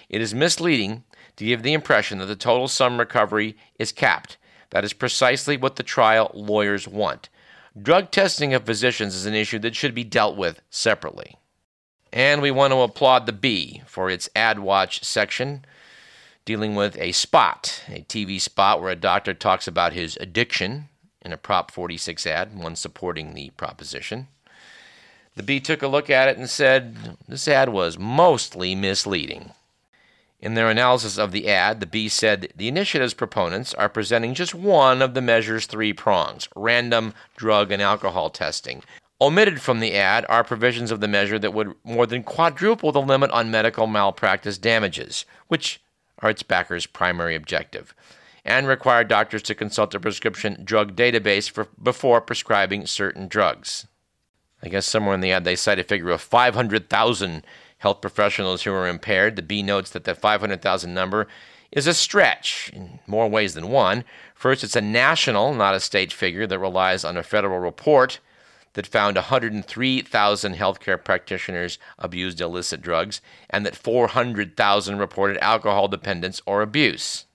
It 0.09 0.21
is 0.21 0.33
misleading 0.33 1.03
to 1.35 1.45
give 1.45 1.65
the 1.65 1.73
impression 1.73 2.19
that 2.19 2.27
the 2.27 2.37
total 2.37 2.69
sum 2.69 3.01
recovery 3.01 3.57
is 3.77 3.91
capped. 3.91 4.37
That 4.71 4.85
is 4.85 4.93
precisely 4.93 5.57
what 5.57 5.75
the 5.75 5.83
trial 5.83 6.31
lawyers 6.33 6.87
want. 6.87 7.29
Drug 7.81 8.13
testing 8.13 8.55
of 8.55 8.65
physicians 8.65 9.17
is 9.17 9.27
an 9.27 9.35
issue 9.35 9.59
that 9.61 9.75
should 9.75 9.97
be 9.97 10.05
dealt 10.05 10.37
with 10.37 10.63
separately. 10.71 11.37
And 12.13 12.41
we 12.41 12.53
want 12.53 12.73
to 12.73 12.81
applaud 12.81 13.27
the 13.27 13.33
Bee 13.33 13.83
for 13.87 14.09
its 14.09 14.29
Ad 14.37 14.61
Watch 14.61 15.03
section 15.03 15.65
dealing 16.45 16.75
with 16.75 16.97
a 16.99 17.13
spot, 17.13 17.83
a 17.89 18.03
TV 18.03 18.41
spot 18.41 18.81
where 18.81 18.91
a 18.91 18.97
doctor 18.97 19.35
talks 19.35 19.67
about 19.67 19.93
his 19.93 20.17
addiction 20.21 20.89
in 21.23 21.33
a 21.33 21.37
Prop 21.37 21.71
46 21.71 22.27
ad, 22.27 22.59
one 22.59 22.77
supporting 22.77 23.35
the 23.35 23.51
proposition. 23.51 24.29
The 25.37 25.43
Bee 25.43 25.61
took 25.61 25.83
a 25.83 25.89
look 25.89 26.11
at 26.11 26.29
it 26.29 26.37
and 26.37 26.51
said 26.51 27.17
this 27.29 27.47
ad 27.47 27.69
was 27.69 27.99
mostly 27.99 28.75
misleading. 28.75 29.53
In 30.41 30.55
their 30.55 30.71
analysis 30.71 31.19
of 31.19 31.33
the 31.33 31.49
ad, 31.49 31.81
the 31.81 31.87
Bee 31.87 32.09
said 32.09 32.53
the 32.57 32.69
initiative's 32.69 33.15
proponents 33.15 33.75
are 33.75 33.91
presenting 33.91 34.35
just 34.35 34.55
one 34.55 35.03
of 35.03 35.13
the 35.13 35.21
measure's 35.21 35.67
three 35.67 35.93
prongs 35.93 36.49
random 36.57 37.15
drug 37.37 37.71
and 37.71 37.83
alcohol 37.83 38.31
testing. 38.31 38.83
Omitted 39.21 39.61
from 39.61 39.81
the 39.81 39.95
ad 39.95 40.25
are 40.31 40.43
provisions 40.43 40.91
of 40.91 41.01
the 41.01 41.09
measure 41.09 41.39
that 41.39 41.53
would 41.53 41.75
more 41.85 42.07
than 42.07 42.23
quadruple 42.23 42.91
the 42.91 43.03
limit 43.03 43.31
on 43.33 43.51
medical 43.51 43.87
malpractice 43.87 44.57
damages, 44.57 45.27
which 45.49 45.81
are 46.23 46.31
its 46.31 46.43
backers' 46.43 46.87
primary 46.87 47.35
objective, 47.35 47.95
and 48.45 48.67
require 48.67 49.05
doctors 49.05 49.43
to 49.43 49.55
consult 49.55 49.95
a 49.95 50.00
prescription 50.00 50.62
drug 50.65 50.97
database 50.97 51.50
for, 51.50 51.69
before 51.83 52.21
prescribing 52.21 52.87
certain 52.87 53.29
drugs. 53.29 53.87
I 54.62 54.69
guess 54.69 54.87
somewhere 54.87 55.15
in 55.15 55.21
the 55.21 55.33
ad 55.33 55.45
they 55.45 55.57
cite 55.57 55.79
a 55.79 55.85
figure 55.85 56.11
of 56.11 56.21
500,000 56.21 57.45
health 57.79 58.00
professionals 58.00 58.62
who 58.62 58.73
are 58.73 58.89
impaired. 58.89 59.37
The 59.37 59.43
Bee 59.43 59.62
notes 59.62 59.91
that 59.91 60.05
the 60.05 60.15
500,000 60.15 60.93
number 60.93 61.27
is 61.73 61.87
a 61.87 61.95
stretch 61.95 62.71
in 62.75 62.99
more 63.07 63.29
ways 63.29 63.55
than 63.55 63.69
one. 63.69 64.05
First, 64.35 64.65
it's 64.65 64.77
a 64.77 64.81
national, 64.81 65.55
not 65.55 65.75
a 65.75 65.81
state 65.81 66.12
figure 66.12 66.47
that 66.47 66.59
relies 66.59 67.05
on 67.05 67.17
a 67.17 67.23
federal 67.23 67.59
report 67.59 68.21
that 68.75 68.87
found 68.87 69.17
103,000 69.17 70.55
healthcare 70.55 71.03
practitioners 71.03 71.79
abused 71.99 72.41
illicit 72.41 72.81
drugs 72.81 73.21
and 73.49 73.67
that 73.67 73.77
400,000 73.77 74.99
reported 74.99 75.39
alcohol 75.39 75.89
dependence 75.89 76.41
or 76.47 76.62
abuse. 76.62 77.27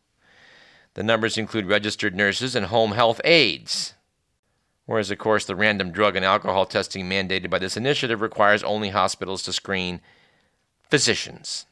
The 0.94 1.04
numbers 1.04 1.38
include 1.38 1.66
registered 1.66 2.16
nurses 2.16 2.56
and 2.56 2.68
home 2.68 2.94
health 2.94 3.20
aides. 3.26 3.96
Whereas, 4.86 5.12
of 5.12 5.18
course, 5.18 5.46
the 5.46 5.56
random 5.56 5.92
drug 5.92 6.16
and 6.16 6.24
alcohol 6.24 6.66
testing 6.66 7.10
mandated 7.10 7.50
by 7.50 7.60
this 7.60 7.76
initiative 7.76 8.22
requires 8.22 8.64
only 8.64 8.90
hospitals 8.90 9.44
to 9.44 9.54
screen 9.54 10.00
physicians. 10.84 11.66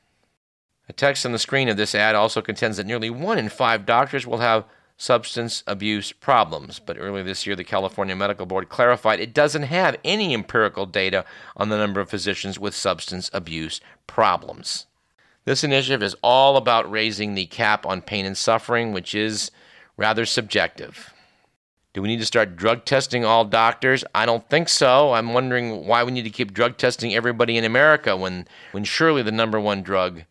A 0.90 0.94
text 0.94 1.26
on 1.26 1.32
the 1.32 1.40
screen 1.40 1.70
of 1.70 1.78
this 1.78 1.96
ad 1.96 2.16
also 2.16 2.42
contends 2.42 2.78
that 2.78 2.86
nearly 2.86 3.10
one 3.10 3.38
in 3.38 3.50
five 3.50 3.86
doctors 3.86 4.28
will 4.28 4.40
have 4.40 4.66
substance 5.04 5.64
abuse 5.68 6.14
problems. 6.14 6.80
But 6.80 6.98
earlier 6.98 7.24
this 7.24 7.46
year, 7.46 7.58
the 7.58 7.64
California 7.66 8.16
Medical 8.16 8.46
Board 8.46 8.70
clarified 8.70 9.20
it 9.20 9.34
doesn't 9.34 9.64
have 9.64 9.98
any 10.06 10.34
empirical 10.34 10.86
data 10.86 11.26
on 11.58 11.68
the 11.68 11.78
number 11.78 12.00
of 12.00 12.10
physicians 12.10 12.58
with 12.58 12.74
substance 12.74 13.30
abuse 13.34 13.82
problems. 14.08 14.88
This 15.44 15.64
initiative 15.64 16.02
is 16.02 16.16
all 16.24 16.56
about 16.56 16.90
raising 16.90 17.36
the 17.36 17.48
cap 17.48 17.86
on 17.86 18.02
pain 18.02 18.26
and 18.26 18.38
suffering, 18.38 18.94
which 18.94 19.14
is 19.14 19.52
rather 19.98 20.26
subjective. 20.26 21.14
Do 21.92 22.02
we 22.02 22.08
need 22.08 22.20
to 22.20 22.26
start 22.26 22.56
drug 22.56 22.86
testing 22.86 23.26
all 23.26 23.44
doctors? 23.44 24.06
I 24.16 24.26
don't 24.26 24.50
think 24.50 24.70
so. 24.70 25.12
I'm 25.12 25.34
wondering 25.34 25.86
why 25.86 26.06
we 26.06 26.14
need 26.14 26.24
to 26.24 26.30
keep 26.30 26.54
drug 26.54 26.78
testing 26.78 27.14
everybody 27.14 27.58
in 27.58 27.66
America 27.66 28.16
when, 28.16 28.48
when 28.72 28.86
surely 28.86 29.22
the 29.22 29.32
number 29.34 29.60
one 29.60 29.84
drug 29.84 30.24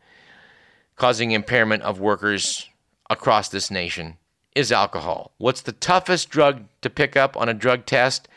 causing 0.97 1.33
impairment 1.33 1.83
of 1.83 2.01
workers 2.01 2.69
across 3.11 3.51
this 3.51 3.71
nation 3.71 4.17
is 4.55 4.73
alcohol. 4.73 5.33
What's 5.39 5.61
the 5.61 5.73
toughest 5.73 6.31
drug 6.31 6.65
to 6.83 6.91
pick 6.91 7.17
up 7.17 7.37
on 7.37 7.49
a 7.49 7.55
drug 7.55 7.87
test? 7.87 8.29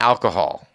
Alcohol. 0.00 0.66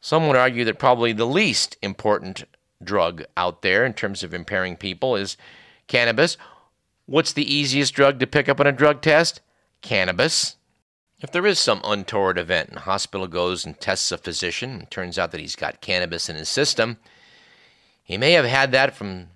Some 0.00 0.28
would 0.28 0.36
argue 0.36 0.64
that 0.64 0.78
probably 0.78 1.12
the 1.12 1.26
least 1.26 1.76
important 1.82 2.44
drug 2.82 3.24
out 3.36 3.62
there 3.62 3.84
in 3.84 3.94
terms 3.94 4.22
of 4.22 4.32
impairing 4.32 4.76
people 4.76 5.16
is 5.16 5.36
cannabis. 5.86 6.36
What's 7.06 7.32
the 7.32 7.52
easiest 7.52 7.94
drug 7.94 8.20
to 8.20 8.26
pick 8.26 8.48
up 8.48 8.60
on 8.60 8.66
a 8.66 8.72
drug 8.72 9.00
test? 9.00 9.40
Cannabis. 9.82 10.56
If 11.20 11.32
there 11.32 11.46
is 11.46 11.58
some 11.58 11.80
untoward 11.82 12.38
event 12.38 12.68
and 12.68 12.78
hospital 12.80 13.26
goes 13.26 13.66
and 13.66 13.78
tests 13.80 14.12
a 14.12 14.18
physician 14.18 14.70
and 14.70 14.90
turns 14.90 15.18
out 15.18 15.32
that 15.32 15.40
he's 15.40 15.56
got 15.56 15.80
cannabis 15.80 16.28
in 16.28 16.36
his 16.36 16.48
system, 16.48 16.98
he 18.04 18.16
may 18.16 18.32
have 18.32 18.44
had 18.44 18.70
that 18.72 18.94
from 18.94 19.28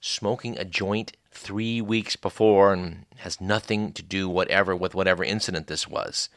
smoking 0.00 0.58
a 0.58 0.64
joint 0.64 1.16
three 1.36 1.80
weeks 1.80 2.16
before 2.16 2.72
and 2.72 3.06
has 3.18 3.40
nothing 3.40 3.92
to 3.92 4.02
do 4.02 4.28
whatever 4.28 4.74
with 4.74 4.94
whatever 4.94 5.22
incident 5.22 5.66
this 5.66 5.86
was. 5.88 6.28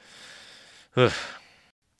Ugh. 0.95 1.13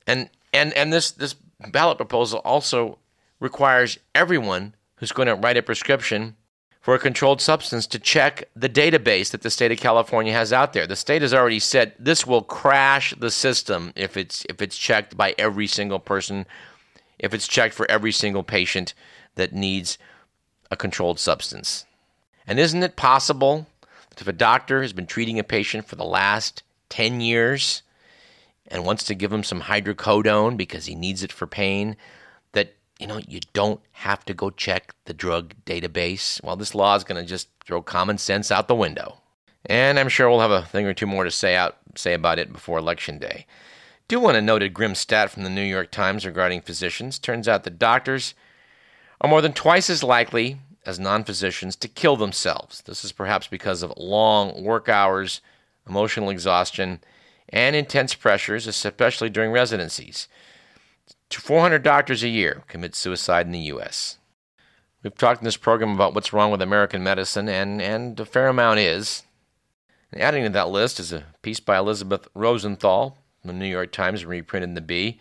and 0.08 0.30
and 0.54 0.74
and 0.74 0.92
this 0.92 1.12
this 1.12 1.36
ballot 1.72 1.98
proposal 1.98 2.40
also 2.40 2.98
requires 3.40 4.00
everyone 4.14 4.76
who's 4.96 5.12
going 5.12 5.28
to 5.28 5.36
write 5.36 5.58
a 5.58 5.62
prescription 5.62 6.36
for 6.82 6.96
a 6.96 7.00
controlled 7.00 7.42
substance 7.42 7.86
to 7.88 8.00
check 8.00 8.46
the 8.56 8.70
database 8.70 9.32
that 9.32 9.42
the 9.42 9.50
state 9.50 9.72
of 9.72 9.78
California 9.78 10.34
has 10.34 10.54
out 10.54 10.74
there. 10.74 10.88
The 10.88 10.96
state 10.96 11.22
has 11.22 11.34
already 11.34 11.60
said 11.60 11.94
this 12.00 12.26
will 12.26 12.42
crash 12.42 13.14
the 13.18 13.32
system 13.32 13.92
if 13.96 14.18
it's 14.18 14.46
if 14.50 14.62
it's 14.62 14.78
checked 14.78 15.18
by 15.18 15.36
every 15.38 15.68
single 15.68 16.00
person, 16.00 16.46
if 17.18 17.34
it's 17.34 17.48
checked 17.48 17.74
for 17.74 17.90
every 17.92 18.12
single 18.12 18.44
patient 18.44 18.94
that 19.36 19.54
needs 19.54 19.98
a 20.72 20.78
controlled 20.78 21.20
substance. 21.20 21.86
And 22.48 22.60
isn't 22.60 22.84
it 22.84 22.96
possible 22.96 23.68
that 24.10 24.22
if 24.22 24.28
a 24.28 24.34
doctor 24.34 24.82
has 24.82 24.94
been 24.94 25.06
treating 25.06 25.40
a 25.40 25.44
patient 25.44 25.88
for 25.88 25.96
the 25.96 26.06
last 26.06 26.64
10 26.90 27.22
years 27.22 27.84
and 28.68 28.86
wants 28.86 29.04
to 29.06 29.16
give 29.16 29.32
him 29.32 29.44
some 29.44 29.62
hydrocodone 29.62 30.58
because 30.58 30.86
he 30.86 30.96
needs 30.96 31.24
it 31.24 31.32
for 31.32 31.48
pain, 31.48 31.96
that 32.54 32.76
you 33.00 33.08
know, 33.08 33.20
you 33.28 33.40
don't 33.54 33.80
have 33.94 34.26
to 34.26 34.34
go 34.34 34.50
check 34.50 34.94
the 35.06 35.14
drug 35.14 35.54
database. 35.66 36.44
Well, 36.44 36.56
this 36.56 36.76
law 36.76 36.96
is 36.96 37.04
going 37.04 37.22
to 37.22 37.28
just 37.28 37.48
throw 37.66 37.82
common 37.82 38.18
sense 38.18 38.52
out 38.52 38.68
the 38.68 38.76
window. 38.76 39.22
And 39.66 40.00
I'm 40.00 40.10
sure 40.10 40.30
we'll 40.30 40.40
have 40.42 40.52
a 40.52 40.66
thing 40.66 40.86
or 40.86 40.94
two 40.94 41.08
more 41.08 41.24
to 41.24 41.32
say 41.32 41.56
out 41.56 41.78
say 41.96 42.14
about 42.14 42.40
it 42.40 42.54
before 42.54 42.78
election 42.78 43.18
day. 43.20 43.46
Do 44.08 44.20
want 44.20 44.36
to 44.36 44.42
note 44.42 44.64
a 44.64 44.70
grim 44.70 44.96
stat 44.96 45.30
from 45.30 45.44
the 45.44 45.50
New 45.50 45.64
York 45.64 45.92
Times 45.92 46.26
regarding 46.26 46.62
physicians. 46.62 47.20
Turns 47.20 47.48
out 47.48 47.64
that 47.64 47.80
doctors 47.80 48.34
are 49.22 49.30
more 49.30 49.42
than 49.42 49.54
twice 49.54 49.90
as 49.90 50.04
likely 50.04 50.58
as 50.86 51.00
non 51.00 51.24
physicians 51.24 51.76
to 51.78 51.88
kill 51.88 52.16
themselves. 52.16 52.82
This 52.82 53.04
is 53.04 53.12
perhaps 53.12 53.48
because 53.48 53.84
of 53.84 53.94
long 53.98 54.64
work 54.64 54.90
hours 54.90 55.42
emotional 55.90 56.30
exhaustion, 56.30 57.00
and 57.50 57.76
intense 57.76 58.14
pressures, 58.14 58.68
especially 58.68 59.30
during 59.30 59.52
residencies. 59.52 60.28
400 61.32 61.84
doctors 61.84 62.24
a 62.24 62.28
year 62.28 62.64
commit 62.68 62.96
suicide 62.96 63.46
in 63.46 63.52
the 63.52 63.60
U.S. 63.60 64.18
We've 65.04 65.16
talked 65.16 65.42
in 65.42 65.46
this 65.46 65.58
program 65.58 65.94
about 65.94 66.14
what's 66.14 66.34
wrong 66.34 66.52
with 66.52 66.62
American 66.62 67.04
medicine, 67.04 67.50
and, 67.50 67.82
and 67.82 68.20
a 68.20 68.26
fair 68.26 68.48
amount 68.48 68.80
is. 68.80 69.24
And 70.12 70.22
adding 70.22 70.44
to 70.44 70.50
that 70.50 70.70
list 70.70 71.00
is 71.00 71.14
a 71.14 71.26
piece 71.42 71.60
by 71.60 71.78
Elizabeth 71.78 72.28
Rosenthal 72.34 73.18
from 73.42 73.48
the 73.50 73.54
New 73.54 73.68
York 73.68 73.92
Times, 73.92 74.26
reprinted 74.26 74.70
in 74.70 74.76
the 74.76 74.82
Bee, 74.82 75.20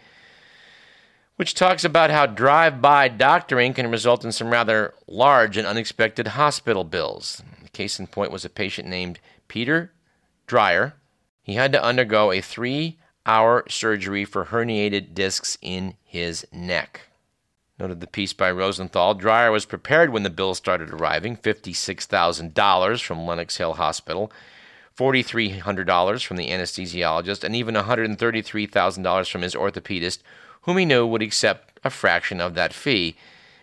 which 1.39 1.55
talks 1.55 1.85
about 1.85 2.11
how 2.11 2.27
drive 2.27 2.83
by 2.83 3.07
doctoring 3.07 3.73
can 3.73 3.89
result 3.93 4.25
in 4.25 4.33
some 4.33 4.51
rather 4.51 4.93
large 5.07 5.57
and 5.57 5.69
unexpected 5.69 6.27
hospital 6.27 6.83
bills. 6.83 7.45
The 7.63 7.69
case 7.69 8.01
in 8.01 8.09
point 8.09 8.33
was 8.33 8.45
a 8.45 8.51
patient 8.51 8.89
named 8.89 9.21
Peter 9.47 9.93
Drier. 10.49 10.95
He 11.41 11.55
had 11.55 11.71
to 11.71 11.83
undergo 11.83 12.33
a 12.33 12.41
three 12.41 12.99
hour 13.25 13.65
surgery 13.69 14.25
for 14.25 14.47
herniated 14.47 15.15
discs 15.15 15.57
in 15.63 15.95
his 16.03 16.45
neck. 16.51 17.03
Noted 17.79 18.01
the 18.01 18.09
piece 18.09 18.33
by 18.33 18.51
Rosenthal. 18.51 19.15
Drier 19.15 19.53
was 19.53 19.65
prepared 19.65 20.11
when 20.11 20.25
the 20.25 20.31
bill 20.31 20.57
started 20.57 20.91
arriving 20.91 21.37
$56,000 21.37 23.05
from 23.05 23.27
Lenox 23.27 23.59
Hill 23.59 23.75
Hospital, 23.75 24.33
$4,300 24.99 26.27
from 26.27 26.37
the 26.37 26.49
anesthesiologist, 26.49 27.45
and 27.45 27.55
even 27.55 27.77
$133,000 27.77 29.31
from 29.31 29.43
his 29.43 29.55
orthopedist, 29.55 30.19
whom 30.63 30.79
he 30.79 30.85
knew 30.85 31.07
would 31.07 31.23
accept 31.23 31.79
a 31.85 31.91
fraction 31.91 32.41
of 32.41 32.55
that 32.55 32.73
fee. 32.73 33.17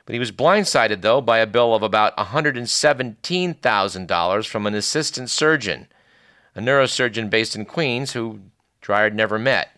But 0.05 0.13
he 0.13 0.19
was 0.19 0.31
blindsided, 0.31 1.01
though, 1.01 1.19
by 1.21 1.39
a 1.39 1.47
bill 1.47 1.73
of 1.73 1.83
about 1.83 2.15
$117,000 2.17 4.47
from 4.47 4.67
an 4.67 4.75
assistant 4.75 5.29
surgeon, 5.29 5.87
a 6.55 6.61
neurosurgeon 6.61 7.29
based 7.29 7.55
in 7.55 7.65
Queens 7.65 8.13
who 8.13 8.39
Drier 8.81 9.05
had 9.05 9.15
never 9.15 9.39
met. 9.39 9.71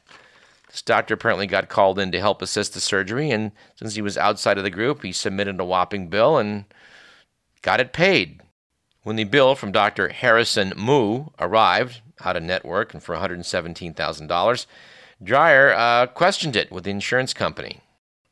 This 0.70 0.82
doctor 0.82 1.14
apparently 1.14 1.48
got 1.48 1.70
called 1.70 1.98
in 1.98 2.12
to 2.12 2.20
help 2.20 2.42
assist 2.42 2.74
the 2.74 2.82
surgery, 2.82 3.32
and 3.32 3.54
since 3.76 3.96
he 3.96 4.02
was 4.02 4.18
outside 4.18 4.58
of 4.58 4.66
the 4.66 4.70
group, 4.70 5.02
he 5.02 5.14
submitted 5.14 5.58
a 5.60 5.66
whopping 5.66 6.10
bill 6.10 6.38
and 6.38 6.66
got 7.62 7.80
it 7.80 7.94
paid. 7.94 8.42
When 9.04 9.16
the 9.16 9.24
bill 9.24 9.56
from 9.56 9.72
Dr. 9.72 10.10
Harrison 10.10 10.74
Mu 10.76 11.28
arrived, 11.40 12.02
out 12.24 12.36
of 12.36 12.44
network 12.44 12.94
and 12.94 13.02
for 13.02 13.16
$117,000, 13.16 14.66
Drier 15.24 15.74
uh, 15.74 16.06
questioned 16.08 16.56
it 16.56 16.72
with 16.72 16.84
the 16.84 16.92
insurance 16.92 17.34
company. 17.34 17.82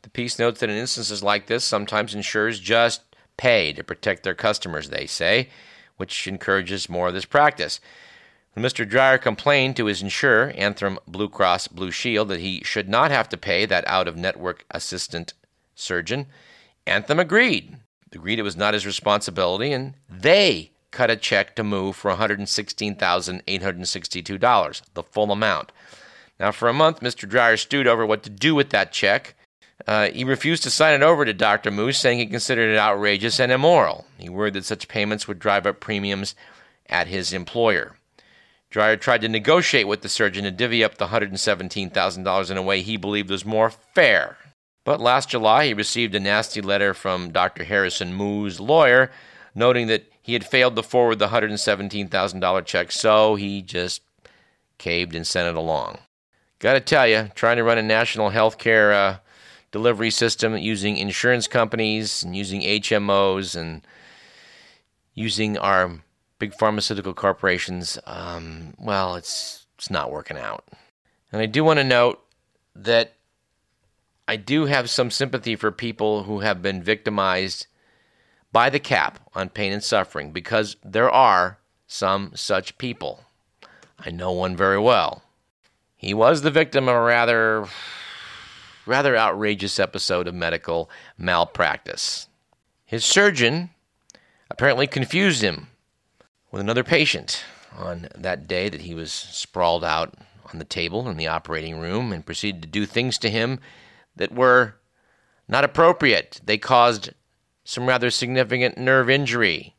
The 0.03 0.09
piece 0.09 0.37
notes 0.37 0.59
that 0.59 0.69
in 0.69 0.77
instances 0.77 1.23
like 1.23 1.47
this, 1.47 1.63
sometimes 1.63 2.13
insurers 2.13 2.59
just 2.59 3.01
pay 3.37 3.73
to 3.73 3.83
protect 3.83 4.21
their 4.23 4.35
customers, 4.35 4.89
they 4.89 5.07
say, 5.07 5.49
which 5.97 6.27
encourages 6.27 6.87
more 6.87 7.07
of 7.07 7.15
this 7.15 7.25
practice. 7.25 7.79
When 8.53 8.63
Mr. 8.63 8.87
Drier 8.87 9.17
complained 9.17 9.75
to 9.77 9.87
his 9.87 10.01
insurer, 10.01 10.53
Anthem 10.55 10.99
Blue 11.07 11.27
Cross 11.27 11.69
Blue 11.69 11.89
Shield, 11.91 12.29
that 12.29 12.39
he 12.39 12.61
should 12.63 12.87
not 12.87 13.11
have 13.11 13.27
to 13.29 13.37
pay 13.37 13.65
that 13.65 13.85
out 13.87 14.07
of 14.07 14.15
network 14.15 14.63
assistant 14.71 15.33
surgeon, 15.73 16.27
Anthem 16.87 17.19
agreed. 17.19 17.77
Agreed 18.13 18.39
it 18.39 18.43
was 18.43 18.55
not 18.55 18.75
his 18.75 18.85
responsibility, 18.85 19.73
and 19.73 19.95
they 20.09 20.71
cut 20.91 21.11
a 21.11 21.17
check 21.17 21.53
to 21.55 21.63
move 21.63 21.97
for 21.97 22.11
$116,862, 22.11 24.81
the 24.93 25.03
full 25.03 25.31
amount. 25.31 25.71
Now, 26.39 26.51
for 26.51 26.67
a 26.67 26.73
month, 26.73 26.99
Mr. 26.99 27.27
Drier 27.27 27.57
stewed 27.57 27.87
over 27.87 28.05
what 28.05 28.23
to 28.23 28.29
do 28.29 28.55
with 28.55 28.69
that 28.71 28.91
check. 28.91 29.35
Uh, 29.87 30.09
he 30.09 30.23
refused 30.23 30.63
to 30.63 30.69
sign 30.69 30.93
it 30.93 31.03
over 31.03 31.25
to 31.25 31.33
Dr. 31.33 31.71
Moose, 31.71 31.97
saying 31.97 32.19
he 32.19 32.25
considered 32.25 32.73
it 32.73 32.77
outrageous 32.77 33.39
and 33.39 33.51
immoral. 33.51 34.05
He 34.17 34.29
worried 34.29 34.53
that 34.53 34.65
such 34.65 34.87
payments 34.87 35.27
would 35.27 35.39
drive 35.39 35.65
up 35.65 35.79
premiums 35.79 36.35
at 36.87 37.07
his 37.07 37.33
employer. 37.33 37.97
Drier 38.69 38.97
tried 38.97 39.21
to 39.21 39.29
negotiate 39.29 39.87
with 39.87 40.01
the 40.01 40.09
surgeon 40.09 40.43
to 40.43 40.51
divvy 40.51 40.83
up 40.83 40.97
the 40.97 41.07
$117,000 41.07 42.51
in 42.51 42.57
a 42.57 42.61
way 42.61 42.81
he 42.81 42.97
believed 42.97 43.29
was 43.29 43.45
more 43.45 43.69
fair. 43.69 44.37
But 44.83 45.01
last 45.01 45.29
July, 45.29 45.67
he 45.67 45.73
received 45.73 46.13
a 46.15 46.19
nasty 46.19 46.61
letter 46.61 46.93
from 46.93 47.31
Dr. 47.31 47.63
Harrison 47.63 48.13
Mu's 48.13 48.59
lawyer 48.59 49.11
noting 49.55 49.87
that 49.87 50.03
he 50.21 50.33
had 50.33 50.45
failed 50.45 50.75
to 50.75 50.83
forward 50.83 51.19
the 51.19 51.29
$117,000 51.29 52.65
check, 52.65 52.91
so 52.91 53.35
he 53.35 53.61
just 53.61 54.01
caved 54.77 55.15
and 55.15 55.25
sent 55.25 55.47
it 55.47 55.55
along. 55.55 55.99
Gotta 56.65 56.81
tell 56.81 57.07
you, 57.07 57.29
trying 57.35 57.57
to 57.57 57.63
run 57.63 57.77
a 57.77 57.83
national 57.83 58.31
healthcare 58.31 58.91
uh, 58.91 59.19
delivery 59.71 60.09
system 60.09 60.57
using 60.57 60.97
insurance 60.97 61.47
companies 61.47 62.23
and 62.23 62.35
using 62.35 62.61
HMOs 62.61 63.55
and 63.55 63.85
using 65.13 65.59
our 65.59 65.99
big 66.39 66.55
pharmaceutical 66.55 67.13
corporations, 67.13 67.99
um, 68.07 68.73
well, 68.79 69.13
it's 69.13 69.67
it's 69.77 69.91
not 69.91 70.11
working 70.11 70.37
out. 70.37 70.65
And 71.31 71.39
I 71.39 71.45
do 71.45 71.63
want 71.63 71.77
to 71.77 71.83
note 71.83 72.19
that 72.75 73.13
I 74.27 74.35
do 74.35 74.65
have 74.65 74.89
some 74.89 75.11
sympathy 75.11 75.55
for 75.55 75.71
people 75.71 76.23
who 76.23 76.39
have 76.39 76.63
been 76.63 76.81
victimized 76.81 77.67
by 78.51 78.71
the 78.71 78.79
cap 78.79 79.19
on 79.35 79.49
pain 79.49 79.71
and 79.71 79.83
suffering 79.83 80.31
because 80.31 80.77
there 80.83 81.11
are 81.11 81.59
some 81.85 82.31
such 82.33 82.79
people. 82.79 83.23
I 83.99 84.09
know 84.09 84.31
one 84.31 84.57
very 84.57 84.79
well. 84.79 85.21
He 86.05 86.13
was 86.13 86.43
the 86.43 86.51
victim 86.51 86.87
of 86.87 86.95
a 86.95 87.01
rather 87.01 87.67
rather 88.85 89.17
outrageous 89.17 89.79
episode 89.79 90.27
of 90.27 90.35
medical 90.35 90.87
malpractice. 91.17 92.27
His 92.85 93.03
surgeon 93.03 93.71
apparently 94.51 94.85
confused 94.85 95.41
him 95.41 95.69
with 96.51 96.61
another 96.61 96.83
patient 96.83 97.43
on 97.75 98.07
that 98.15 98.47
day 98.47 98.69
that 98.69 98.81
he 98.81 98.93
was 98.93 99.11
sprawled 99.11 99.83
out 99.83 100.13
on 100.53 100.59
the 100.59 100.63
table 100.63 101.09
in 101.09 101.17
the 101.17 101.25
operating 101.25 101.79
room 101.79 102.13
and 102.13 102.23
proceeded 102.23 102.61
to 102.61 102.67
do 102.67 102.85
things 102.85 103.17
to 103.17 103.29
him 103.31 103.59
that 104.15 104.31
were 104.31 104.75
not 105.47 105.63
appropriate. 105.63 106.39
They 106.45 106.59
caused 106.59 107.15
some 107.63 107.87
rather 107.87 108.11
significant 108.11 108.77
nerve 108.77 109.09
injury. 109.09 109.74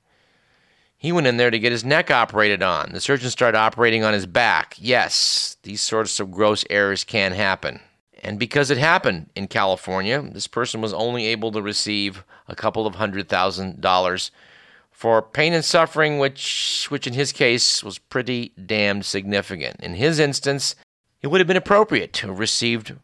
He 1.07 1.13
went 1.13 1.29
in 1.29 1.37
there 1.37 1.53
to 1.53 1.59
get 1.61 1.71
his 1.71 1.85
neck 1.85 2.11
operated 2.11 2.65
on. 2.65 2.91
The 2.91 3.01
surgeon 3.01 3.31
started 3.31 3.57
operating 3.57 4.03
on 4.03 4.13
his 4.13 4.27
back. 4.27 4.75
Yes, 4.77 5.57
these 5.63 5.81
sorts 5.81 6.19
of 6.19 6.33
gross 6.33 6.65
errors 6.69 7.05
can 7.05 7.31
happen. 7.31 7.79
And 8.25 8.41
because 8.41 8.73
it 8.73 8.79
happened 8.79 9.31
in 9.37 9.47
California, 9.47 10.21
this 10.21 10.49
person 10.49 10.81
was 10.81 10.93
only 10.93 11.27
able 11.27 11.53
to 11.53 11.63
receive 11.63 12.25
a 12.49 12.57
couple 12.57 12.89
of 12.89 12.97
hundred 12.97 13.29
thousand 13.29 13.81
dollars 13.81 14.33
for 14.91 15.23
pain 15.23 15.53
and 15.53 15.65
suffering, 15.65 16.19
which, 16.19 16.87
which 16.89 17.07
in 17.07 17.13
his 17.13 17.31
case 17.31 17.85
was 17.85 17.99
pretty 17.99 18.49
damned 18.67 19.05
significant. 19.05 19.77
In 19.79 19.95
his 19.95 20.19
instance, 20.19 20.75
it 21.23 21.29
would 21.29 21.41
have 21.41 21.47
been 21.47 21.57
appropriate 21.57 22.15
to 22.15 22.27
have 22.27 22.41
received 22.41 22.97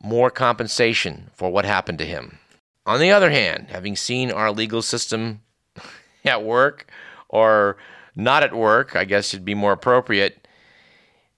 more 0.00 0.30
compensation 0.30 1.28
for 1.34 1.50
what 1.50 1.64
happened 1.64 1.98
to 1.98 2.06
him. 2.06 2.38
On 2.86 3.00
the 3.00 3.10
other 3.10 3.30
hand, 3.30 3.66
having 3.70 3.96
seen 3.96 4.30
our 4.30 4.52
legal 4.52 4.80
system 4.80 5.40
at 6.24 6.44
work, 6.44 6.86
or 7.32 7.76
not 8.14 8.44
at 8.44 8.54
work, 8.54 8.94
I 8.94 9.04
guess 9.04 9.34
it'd 9.34 9.44
be 9.44 9.54
more 9.54 9.72
appropriate, 9.72 10.46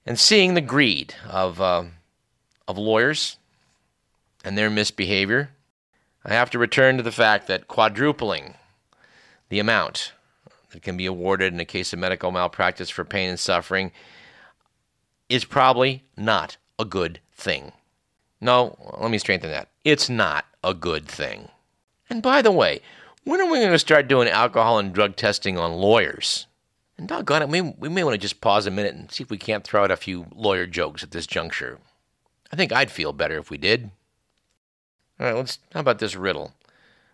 and 0.04 0.18
seeing 0.18 0.52
the 0.52 0.60
greed 0.60 1.14
of, 1.26 1.60
uh, 1.60 1.84
of 2.68 2.76
lawyers 2.76 3.38
and 4.44 4.58
their 4.58 4.68
misbehavior, 4.68 5.50
I 6.24 6.34
have 6.34 6.50
to 6.50 6.58
return 6.58 6.98
to 6.98 7.02
the 7.02 7.12
fact 7.12 7.46
that 7.46 7.68
quadrupling 7.68 8.54
the 9.48 9.60
amount 9.60 10.12
that 10.72 10.82
can 10.82 10.96
be 10.96 11.06
awarded 11.06 11.54
in 11.54 11.60
a 11.60 11.64
case 11.64 11.92
of 11.92 11.98
medical 11.98 12.32
malpractice 12.32 12.90
for 12.90 13.04
pain 13.04 13.30
and 13.30 13.40
suffering 13.40 13.92
is 15.28 15.44
probably 15.44 16.02
not 16.16 16.56
a 16.78 16.84
good 16.84 17.20
thing. 17.32 17.72
No, 18.40 18.76
let 19.00 19.10
me 19.10 19.18
strengthen 19.18 19.50
that. 19.50 19.68
It's 19.84 20.10
not 20.10 20.44
a 20.62 20.74
good 20.74 21.06
thing. 21.06 21.48
And 22.10 22.22
by 22.22 22.42
the 22.42 22.52
way, 22.52 22.80
when 23.24 23.40
are 23.40 23.50
we 23.50 23.58
going 23.58 23.72
to 23.72 23.78
start 23.78 24.08
doing 24.08 24.28
alcohol 24.28 24.78
and 24.78 24.92
drug 24.92 25.16
testing 25.16 25.58
on 25.58 25.72
lawyers? 25.72 26.46
And 26.96 27.08
doggone 27.08 27.42
it, 27.42 27.48
we, 27.48 27.60
we 27.60 27.88
may 27.88 28.04
want 28.04 28.14
to 28.14 28.18
just 28.18 28.40
pause 28.40 28.66
a 28.66 28.70
minute 28.70 28.94
and 28.94 29.10
see 29.10 29.24
if 29.24 29.30
we 29.30 29.38
can't 29.38 29.64
throw 29.64 29.82
out 29.82 29.90
a 29.90 29.96
few 29.96 30.26
lawyer 30.34 30.66
jokes 30.66 31.02
at 31.02 31.10
this 31.10 31.26
juncture. 31.26 31.78
I 32.52 32.56
think 32.56 32.72
I'd 32.72 32.90
feel 32.90 33.12
better 33.12 33.38
if 33.38 33.50
we 33.50 33.58
did. 33.58 33.90
All 35.18 35.26
right, 35.26 35.34
let's. 35.34 35.58
How 35.72 35.80
about 35.80 35.98
this 35.98 36.14
riddle? 36.14 36.52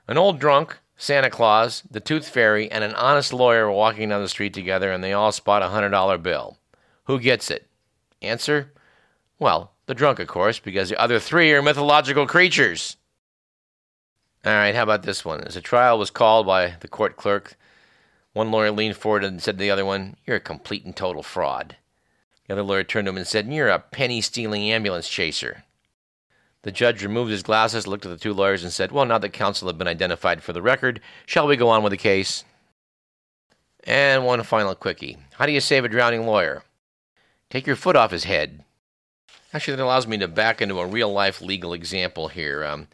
An 0.07 0.19
old 0.19 0.39
drunk 0.39 0.79
Santa 1.01 1.31
Claus, 1.31 1.83
the 1.91 1.99
Tooth 1.99 2.29
Fairy, 2.29 2.71
and 2.71 2.85
an 2.85 2.95
honest 2.95 3.33
lawyer 3.33 3.67
are 3.67 3.73
walking 3.73 4.11
down 4.11 4.21
the 4.21 4.29
street 4.29 4.53
together 4.53 4.93
and 4.93 5.03
they 5.03 5.15
all 5.15 5.33
spot 5.33 5.63
a 5.63 5.67
$100 5.67 6.23
bill. 6.23 6.59
Who 7.05 7.19
gets 7.19 7.51
it? 7.51 7.67
Answer? 8.21 8.71
Well, 9.39 9.73
the 9.87 9.95
drunk, 9.95 10.19
of 10.19 10.29
course, 10.29 10.59
because 10.59 10.91
the 10.91 11.01
other 11.01 11.19
three 11.19 11.53
are 11.53 11.63
mythological 11.63 12.27
creatures. 12.27 12.99
All 14.45 14.53
right, 14.53 14.75
how 14.75 14.85
about 14.85 15.03
this 15.03 15.25
one? 15.25 15.43
As 15.43 15.57
a 15.57 15.61
trial 15.61 15.99
was 15.99 16.11
called 16.11 16.47
by 16.47 16.75
the 16.81 16.89
court 16.89 17.17
clerk, 17.17 17.57
one 18.33 18.51
lawyer 18.51 18.71
leaned 18.71 18.97
forward 18.97 19.23
and 19.23 19.43
said 19.43 19.59
to 19.59 19.63
the 19.63 19.71
other 19.71 19.85
one, 19.85 20.17
You're 20.27 20.37
a 20.37 20.41
complete 20.41 20.85
and 20.85 20.97
total 20.97 21.23
fraud. 21.23 21.77
The 22.47 22.55
other 22.55 22.63
lawyer 22.63 22.83
turned 22.83 23.07
to 23.07 23.11
him 23.11 23.19
and 23.19 23.27
said, 23.27 23.53
You're 23.53 23.69
a 23.69 23.79
penny 23.79 24.21
stealing 24.21 24.71
ambulance 24.71 25.09
chaser. 25.09 25.65
The 26.63 26.73
judge 26.73 27.03
removed 27.03 27.31
his 27.31 27.43
glasses, 27.43 27.87
looked 27.87 28.07
at 28.07 28.11
the 28.11 28.19
two 28.19 28.33
lawyers, 28.33 28.63
and 28.63 28.73
said, 28.73 28.93
Well, 28.93 29.05
now 29.05 29.19
that 29.19 29.31
counsel 29.31 29.69
have 29.69 29.79
been 29.79 29.89
identified 29.89 30.43
for 30.43 30.53
the 30.53 30.63
record, 30.63 31.01
shall 31.27 31.47
we 31.47 31.57
go 31.57 31.69
on 31.69 31.83
with 31.83 31.91
the 31.91 31.97
case? 31.97 32.45
And 33.85 34.25
one 34.25 34.43
final 34.43 34.75
quickie. 34.75 35.19
How 35.35 35.47
do 35.47 35.53
you 35.53 35.61
save 35.61 35.85
a 35.85 35.89
drowning 35.89 36.27
lawyer? 36.27 36.63
take 37.51 37.67
your 37.67 37.77
foot 37.77 37.97
off 37.97 38.13
his 38.13 38.25
head. 38.25 38.65
Actually, 39.53 39.77
that 39.77 39.83
allows 39.83 40.07
me 40.07 40.17
to 40.19 40.29
back 40.29 40.63
into 40.63 40.79
a 40.79 40.87
real 40.87 41.13
life 41.13 41.43
legal 41.43 41.73
example 41.73 42.29
here. 42.29 42.65
Um, 42.65 42.87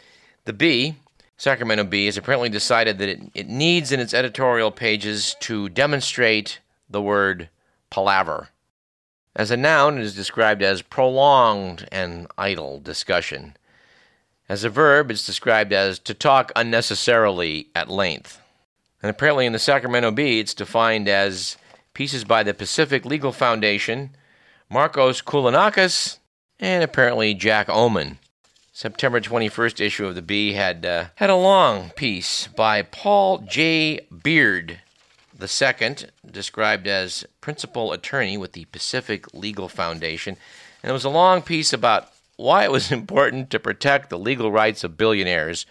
the 0.46 0.54
Bee, 0.54 0.96
Sacramento 1.36 1.84
Bee, 1.84 2.06
has 2.06 2.16
apparently 2.16 2.48
decided 2.48 2.98
that 2.98 3.08
it, 3.08 3.20
it 3.34 3.48
needs 3.48 3.92
in 3.92 4.00
its 4.00 4.14
editorial 4.14 4.70
pages 4.70 5.36
to 5.40 5.68
demonstrate 5.68 6.60
the 6.88 7.02
word 7.02 7.48
palaver. 7.90 8.48
As 9.34 9.50
a 9.50 9.56
noun, 9.56 9.98
it 9.98 10.04
is 10.04 10.14
described 10.14 10.62
as 10.62 10.80
prolonged 10.80 11.86
and 11.92 12.26
idle 12.38 12.80
discussion. 12.80 13.54
As 14.48 14.64
a 14.64 14.70
verb, 14.70 15.10
it's 15.10 15.26
described 15.26 15.72
as 15.72 15.98
to 16.00 16.14
talk 16.14 16.52
unnecessarily 16.56 17.68
at 17.74 17.90
length. 17.90 18.40
And 19.02 19.10
apparently, 19.10 19.44
in 19.44 19.52
the 19.52 19.58
Sacramento 19.58 20.12
Bee, 20.12 20.40
it's 20.40 20.54
defined 20.54 21.06
as 21.06 21.58
pieces 21.92 22.24
by 22.24 22.42
the 22.42 22.54
Pacific 22.54 23.04
Legal 23.04 23.32
Foundation, 23.32 24.16
Marcos 24.70 25.20
Kounalakis, 25.20 26.18
and 26.58 26.82
apparently 26.82 27.34
Jack 27.34 27.66
Ohman. 27.68 28.16
September 28.76 29.22
21st 29.22 29.80
issue 29.80 30.04
of 30.04 30.14
the 30.14 30.20
Bee 30.20 30.52
had 30.52 30.84
uh, 30.84 31.06
had 31.14 31.30
a 31.30 31.34
long 31.34 31.88
piece 31.96 32.46
by 32.48 32.82
Paul 32.82 33.38
J. 33.38 34.06
Beard 34.22 34.80
II, 35.40 35.96
described 36.30 36.86
as 36.86 37.24
principal 37.40 37.92
attorney 37.92 38.36
with 38.36 38.52
the 38.52 38.66
Pacific 38.66 39.32
Legal 39.32 39.70
Foundation, 39.70 40.36
and 40.82 40.90
it 40.90 40.92
was 40.92 41.06
a 41.06 41.08
long 41.08 41.40
piece 41.40 41.72
about 41.72 42.12
why 42.36 42.64
it 42.64 42.70
was 42.70 42.92
important 42.92 43.48
to 43.48 43.58
protect 43.58 44.10
the 44.10 44.18
legal 44.18 44.52
rights 44.52 44.84
of 44.84 44.98
billionaires, 44.98 45.64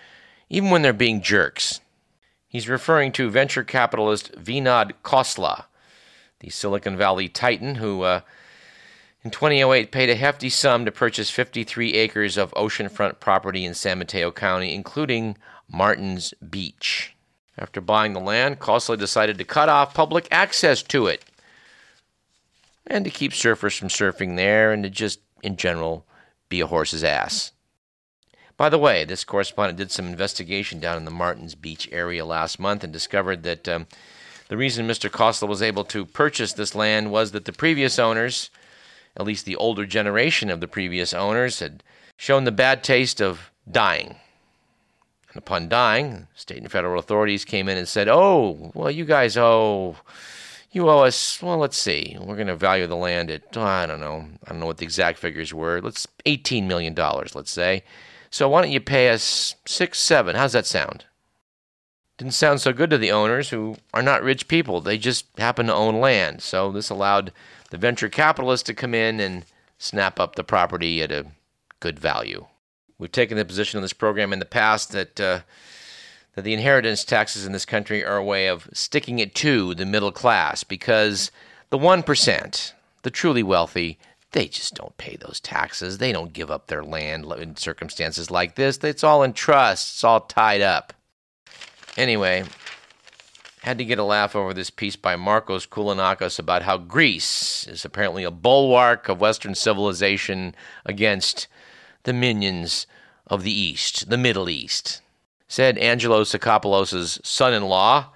even 0.49 0.71
when 0.71 0.81
they're 0.81 0.91
being 0.91 1.21
jerks. 1.21 1.81
He's 2.47 2.67
referring 2.67 3.11
to 3.11 3.29
venture 3.29 3.63
capitalist 3.63 4.31
Vinod 4.31 4.93
Khosla, 5.03 5.65
the 6.39 6.49
Silicon 6.49 6.97
Valley 6.97 7.29
titan 7.29 7.75
who 7.75 8.01
uh, 8.01 8.21
in 9.25 9.31
2008 9.31 9.91
paid 9.91 10.11
a 10.11 10.15
hefty 10.15 10.51
sum 10.51 10.85
to 10.85 10.91
purchase 10.91 11.31
53 11.31 11.95
acres 11.95 12.37
of 12.37 12.53
oceanfront 12.53 13.19
property 13.19 13.65
in 13.65 13.73
San 13.73 13.97
Mateo 13.97 14.31
County, 14.31 14.71
including 14.71 15.35
Martins 15.67 16.35
Beach. 16.47 17.15
After 17.57 17.81
buying 17.81 18.13
the 18.13 18.19
land, 18.19 18.59
Khosla 18.59 18.99
decided 18.99 19.39
to 19.39 19.43
cut 19.43 19.67
off 19.67 19.95
public 19.95 20.27
access 20.29 20.83
to 20.83 21.07
it 21.07 21.25
and 22.85 23.03
to 23.03 23.09
keep 23.09 23.31
surfers 23.31 23.75
from 23.75 23.87
surfing 23.87 24.35
there 24.35 24.71
and 24.71 24.83
to 24.83 24.91
just, 24.91 25.19
in 25.41 25.57
general, 25.57 26.05
be 26.47 26.59
a 26.59 26.67
horse's 26.67 27.03
ass. 27.03 27.51
By 28.57 28.69
the 28.69 28.77
way, 28.77 29.05
this 29.05 29.23
correspondent 29.23 29.79
did 29.79 29.89
some 29.89 30.05
investigation 30.05 30.79
down 30.79 30.97
in 30.97 31.05
the 31.05 31.09
Martins 31.09 31.55
Beach 31.55 31.89
area 31.91 32.23
last 32.23 32.59
month 32.59 32.83
and 32.83 32.93
discovered 32.93 33.41
that 33.41 33.67
um, 33.67 33.87
the 34.49 34.57
reason 34.57 34.87
Mr. 34.87 35.09
Khosla 35.09 35.47
was 35.47 35.63
able 35.63 35.85
to 35.85 36.05
purchase 36.05 36.53
this 36.53 36.75
land 36.75 37.11
was 37.11 37.31
that 37.31 37.45
the 37.45 37.51
previous 37.51 37.97
owners, 37.97 38.51
at 39.17 39.25
least 39.25 39.45
the 39.45 39.55
older 39.55 39.85
generation 39.85 40.49
of 40.49 40.59
the 40.59 40.67
previous 40.67 41.13
owners, 41.13 41.59
had 41.59 41.83
shown 42.17 42.43
the 42.43 42.51
bad 42.51 42.83
taste 42.83 43.21
of 43.21 43.51
dying. 43.69 44.15
And 45.29 45.37
upon 45.37 45.69
dying, 45.69 46.27
state 46.35 46.61
and 46.61 46.71
federal 46.71 46.99
authorities 46.99 47.45
came 47.45 47.67
in 47.67 47.77
and 47.77 47.87
said, 47.87 48.07
Oh, 48.07 48.71
well, 48.73 48.91
you 48.91 49.05
guys 49.05 49.37
owe 49.37 49.97
you 50.75 50.89
owe 50.89 50.99
us, 50.99 51.41
well, 51.41 51.57
let's 51.57 51.77
see. 51.77 52.17
We're 52.19 52.35
going 52.35 52.47
to 52.47 52.55
value 52.55 52.85
the 52.85 52.97
land 52.97 53.31
at, 53.31 53.43
oh, 53.55 53.61
I 53.61 53.85
don't 53.85 54.01
know. 54.01 54.27
I 54.45 54.49
don't 54.49 54.59
know 54.59 54.65
what 54.65 54.77
the 54.77 54.83
exact 54.83 55.17
figures 55.17 55.53
were. 55.53 55.79
Let's 55.79 56.05
$18 56.25 56.65
million, 56.65 56.93
let's 56.93 57.49
say. 57.49 57.85
So 58.29 58.49
why 58.49 58.61
don't 58.61 58.71
you 58.71 58.81
pay 58.81 59.07
us 59.09 59.55
six, 59.65 59.99
seven? 59.99 60.35
How's 60.35 60.51
that 60.51 60.65
sound? 60.65 61.05
Didn't 62.17 62.33
sound 62.33 62.59
so 62.59 62.73
good 62.73 62.89
to 62.89 62.97
the 62.97 63.11
owners 63.11 63.49
who 63.49 63.77
are 63.93 64.01
not 64.01 64.21
rich 64.21 64.49
people. 64.49 64.81
They 64.81 64.97
just 64.97 65.25
happen 65.37 65.67
to 65.67 65.73
own 65.73 66.01
land. 66.01 66.41
So 66.41 66.73
this 66.73 66.89
allowed 66.89 67.31
the 67.71 67.77
venture 67.77 68.09
capitalists 68.09 68.65
to 68.67 68.73
come 68.73 68.93
in 68.93 69.19
and 69.19 69.45
snap 69.77 70.19
up 70.19 70.35
the 70.35 70.43
property 70.43 71.01
at 71.01 71.11
a 71.11 71.25
good 71.79 71.99
value. 71.99 72.45
We've 72.97 73.11
taken 73.11 73.37
the 73.37 73.45
position 73.45 73.77
on 73.77 73.81
this 73.81 73.93
program 73.93 74.31
in 74.31 74.39
the 74.39 74.45
past 74.45 74.91
that 74.91 75.19
uh, 75.19 75.39
that 76.35 76.43
the 76.43 76.53
inheritance 76.53 77.03
taxes 77.03 77.45
in 77.45 77.53
this 77.53 77.65
country 77.65 78.03
are 78.03 78.17
a 78.17 78.23
way 78.23 78.47
of 78.47 78.69
sticking 78.73 79.19
it 79.19 79.33
to 79.35 79.73
the 79.73 79.85
middle 79.85 80.11
class 80.11 80.63
because 80.63 81.31
the 81.69 81.77
1%, 81.77 82.73
the 83.03 83.09
truly 83.09 83.41
wealthy, 83.41 83.97
they 84.31 84.47
just 84.47 84.75
don't 84.75 84.97
pay 84.97 85.15
those 85.15 85.39
taxes. 85.39 85.97
They 85.97 86.11
don't 86.11 86.33
give 86.33 86.51
up 86.51 86.67
their 86.67 86.83
land 86.83 87.25
in 87.37 87.55
circumstances 87.55 88.29
like 88.29 88.55
this. 88.55 88.77
It's 88.83 89.03
all 89.03 89.23
in 89.23 89.31
trust, 89.31 89.95
it's 89.95 90.03
all 90.03 90.21
tied 90.21 90.61
up. 90.61 90.93
Anyway, 91.95 92.43
had 93.65 93.77
to 93.77 93.85
get 93.85 93.99
a 93.99 94.03
laugh 94.03 94.35
over 94.35 94.53
this 94.53 94.69
piece 94.69 94.95
by 94.95 95.15
Marcos 95.15 95.65
Kounalakis 95.65 96.39
about 96.39 96.61
how 96.61 96.77
Greece 96.77 97.65
is 97.67 97.83
apparently 97.83 98.23
a 98.23 98.31
bulwark 98.31 99.09
of 99.09 99.19
Western 99.19 99.55
civilization 99.55 100.55
against 100.85 101.47
the 102.03 102.13
minions 102.13 102.87
of 103.27 103.43
the 103.43 103.51
East, 103.51 104.09
the 104.09 104.17
Middle 104.17 104.49
East 104.49 105.01
said 105.47 105.77
Angelos 105.77 106.31
Tsakopoulos' 106.31 107.23
son 107.25 107.53
in 107.53 107.63
law. 107.63 108.11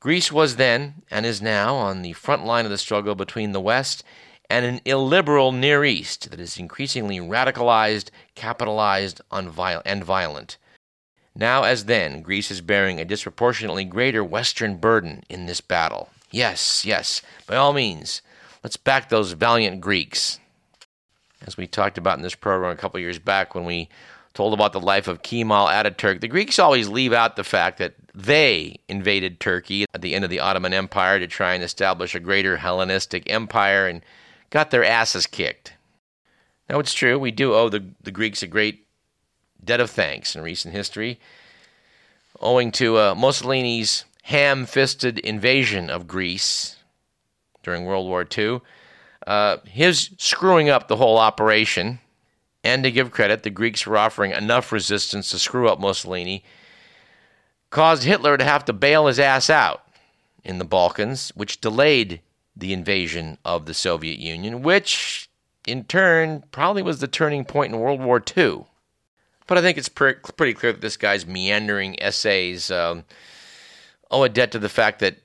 Greece 0.00 0.32
was 0.32 0.56
then, 0.56 1.02
and 1.10 1.24
is 1.24 1.40
now, 1.40 1.74
on 1.76 2.02
the 2.02 2.14
front 2.14 2.44
line 2.44 2.64
of 2.64 2.70
the 2.70 2.78
struggle 2.78 3.14
between 3.14 3.52
the 3.52 3.60
West 3.60 4.02
and 4.50 4.64
an 4.64 4.80
illiberal 4.84 5.52
Near 5.52 5.84
East 5.84 6.30
that 6.30 6.40
is 6.40 6.58
increasingly 6.58 7.18
radicalized, 7.20 8.10
capitalized, 8.34 9.20
and 9.30 9.50
violent. 10.04 10.56
Now, 11.34 11.62
as 11.62 11.86
then, 11.86 12.22
Greece 12.22 12.50
is 12.50 12.60
bearing 12.60 13.00
a 13.00 13.04
disproportionately 13.04 13.84
greater 13.84 14.22
Western 14.22 14.76
burden 14.76 15.24
in 15.28 15.46
this 15.46 15.60
battle. 15.60 16.10
Yes, 16.30 16.84
yes, 16.84 17.22
by 17.46 17.56
all 17.56 17.72
means, 17.72 18.22
let's 18.62 18.76
back 18.76 19.08
those 19.08 19.32
valiant 19.32 19.80
Greeks. 19.80 20.38
As 21.46 21.56
we 21.56 21.66
talked 21.66 21.98
about 21.98 22.18
in 22.18 22.22
this 22.22 22.34
program 22.34 22.70
a 22.70 22.76
couple 22.76 23.00
years 23.00 23.18
back 23.18 23.54
when 23.54 23.64
we 23.64 23.88
told 24.34 24.54
about 24.54 24.72
the 24.72 24.80
life 24.80 25.08
of 25.08 25.22
Kemal 25.22 25.66
Ataturk. 25.66 26.20
The 26.20 26.28
Greeks 26.28 26.58
always 26.58 26.88
leave 26.88 27.12
out 27.12 27.36
the 27.36 27.44
fact 27.44 27.78
that 27.78 27.94
they 28.14 28.76
invaded 28.88 29.40
Turkey 29.40 29.84
at 29.92 30.00
the 30.00 30.14
end 30.14 30.24
of 30.24 30.30
the 30.30 30.40
Ottoman 30.40 30.72
Empire 30.72 31.18
to 31.18 31.26
try 31.26 31.54
and 31.54 31.62
establish 31.62 32.14
a 32.14 32.20
greater 32.20 32.56
Hellenistic 32.56 33.30
empire 33.30 33.86
and 33.86 34.02
got 34.50 34.70
their 34.70 34.84
asses 34.84 35.26
kicked. 35.26 35.74
Now, 36.68 36.78
it's 36.78 36.94
true, 36.94 37.18
we 37.18 37.30
do 37.30 37.54
owe 37.54 37.68
the, 37.68 37.84
the 38.02 38.10
Greeks 38.10 38.42
a 38.42 38.46
great 38.46 38.86
debt 39.64 39.80
of 39.80 39.90
thanks 39.90 40.34
in 40.34 40.42
recent 40.42 40.74
history, 40.74 41.18
owing 42.40 42.72
to 42.72 42.98
uh, 42.98 43.14
Mussolini's 43.14 44.04
ham 44.24 44.66
fisted 44.66 45.18
invasion 45.18 45.90
of 45.90 46.06
Greece 46.06 46.76
during 47.62 47.84
World 47.84 48.08
War 48.08 48.26
II. 48.36 48.60
Uh, 49.26 49.58
his 49.64 50.10
screwing 50.18 50.68
up 50.68 50.88
the 50.88 50.96
whole 50.96 51.18
operation 51.18 52.00
and 52.64 52.84
to 52.84 52.90
give 52.90 53.10
credit, 53.10 53.42
the 53.42 53.50
Greeks 53.50 53.86
were 53.86 53.98
offering 53.98 54.30
enough 54.30 54.70
resistance 54.70 55.30
to 55.30 55.38
screw 55.38 55.68
up 55.68 55.80
Mussolini, 55.80 56.44
caused 57.70 58.04
Hitler 58.04 58.36
to 58.36 58.44
have 58.44 58.64
to 58.66 58.72
bail 58.72 59.06
his 59.06 59.18
ass 59.18 59.50
out 59.50 59.84
in 60.44 60.58
the 60.58 60.64
Balkans, 60.64 61.30
which 61.34 61.60
delayed 61.60 62.20
the 62.56 62.72
invasion 62.72 63.38
of 63.44 63.66
the 63.66 63.74
Soviet 63.74 64.18
Union, 64.18 64.62
which 64.62 65.28
in 65.66 65.84
turn 65.84 66.44
probably 66.52 66.82
was 66.82 67.00
the 67.00 67.08
turning 67.08 67.44
point 67.44 67.72
in 67.72 67.80
World 67.80 68.00
War 68.00 68.22
II. 68.36 68.64
But 69.52 69.58
I 69.58 69.60
think 69.60 69.76
it's 69.76 69.90
pre- 69.90 70.14
pretty 70.14 70.54
clear 70.54 70.72
that 70.72 70.80
this 70.80 70.96
guy's 70.96 71.26
meandering 71.26 72.02
essays 72.02 72.70
um, 72.70 73.04
owe 74.10 74.22
a 74.22 74.30
debt 74.30 74.50
to 74.52 74.58
the 74.58 74.70
fact 74.70 75.00
that 75.00 75.16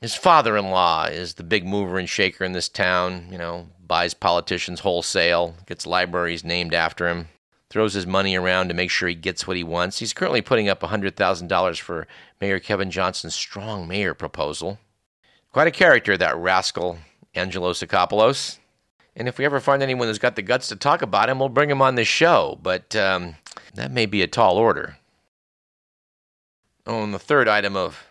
his 0.00 0.14
father 0.14 0.56
in 0.56 0.70
law 0.70 1.06
is 1.06 1.34
the 1.34 1.42
big 1.42 1.66
mover 1.66 1.98
and 1.98 2.08
shaker 2.08 2.44
in 2.44 2.52
this 2.52 2.68
town, 2.68 3.26
you 3.28 3.36
know, 3.36 3.66
buys 3.84 4.14
politicians 4.14 4.78
wholesale, 4.78 5.56
gets 5.66 5.84
libraries 5.84 6.44
named 6.44 6.74
after 6.74 7.08
him, 7.08 7.26
throws 7.70 7.94
his 7.94 8.06
money 8.06 8.36
around 8.36 8.68
to 8.68 8.74
make 8.74 8.88
sure 8.88 9.08
he 9.08 9.16
gets 9.16 9.48
what 9.48 9.56
he 9.56 9.64
wants. 9.64 9.98
He's 9.98 10.12
currently 10.12 10.42
putting 10.42 10.68
up 10.68 10.82
$100,000 10.82 11.80
for 11.80 12.06
Mayor 12.40 12.60
Kevin 12.60 12.92
Johnson's 12.92 13.34
strong 13.34 13.88
mayor 13.88 14.14
proposal. 14.14 14.78
Quite 15.50 15.66
a 15.66 15.72
character, 15.72 16.16
that 16.16 16.36
rascal 16.36 16.98
Angelo 17.34 17.72
Tsakopoulos. 17.72 18.58
And 19.16 19.26
if 19.26 19.38
we 19.38 19.44
ever 19.44 19.58
find 19.58 19.82
anyone 19.82 20.06
who's 20.06 20.20
got 20.20 20.36
the 20.36 20.42
guts 20.42 20.68
to 20.68 20.76
talk 20.76 21.02
about 21.02 21.28
him, 21.28 21.40
we'll 21.40 21.48
bring 21.48 21.68
him 21.68 21.82
on 21.82 21.96
this 21.96 22.06
show. 22.06 22.60
But 22.62 22.94
um, 22.94 23.34
that 23.74 23.90
may 23.90 24.06
be 24.06 24.22
a 24.22 24.26
tall 24.26 24.56
order. 24.56 24.96
On 26.86 27.12
the 27.12 27.18
third 27.18 27.48
item 27.48 27.76
of 27.76 28.04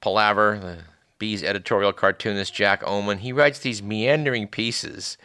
palaver, 0.00 0.58
the 0.58 0.78
Bee's 1.18 1.42
editorial 1.42 1.92
cartoonist 1.92 2.52
Jack 2.52 2.82
Ohman, 2.82 3.18
he 3.18 3.32
writes 3.32 3.60
these 3.60 3.82
meandering 3.82 4.48
pieces. 4.48 5.16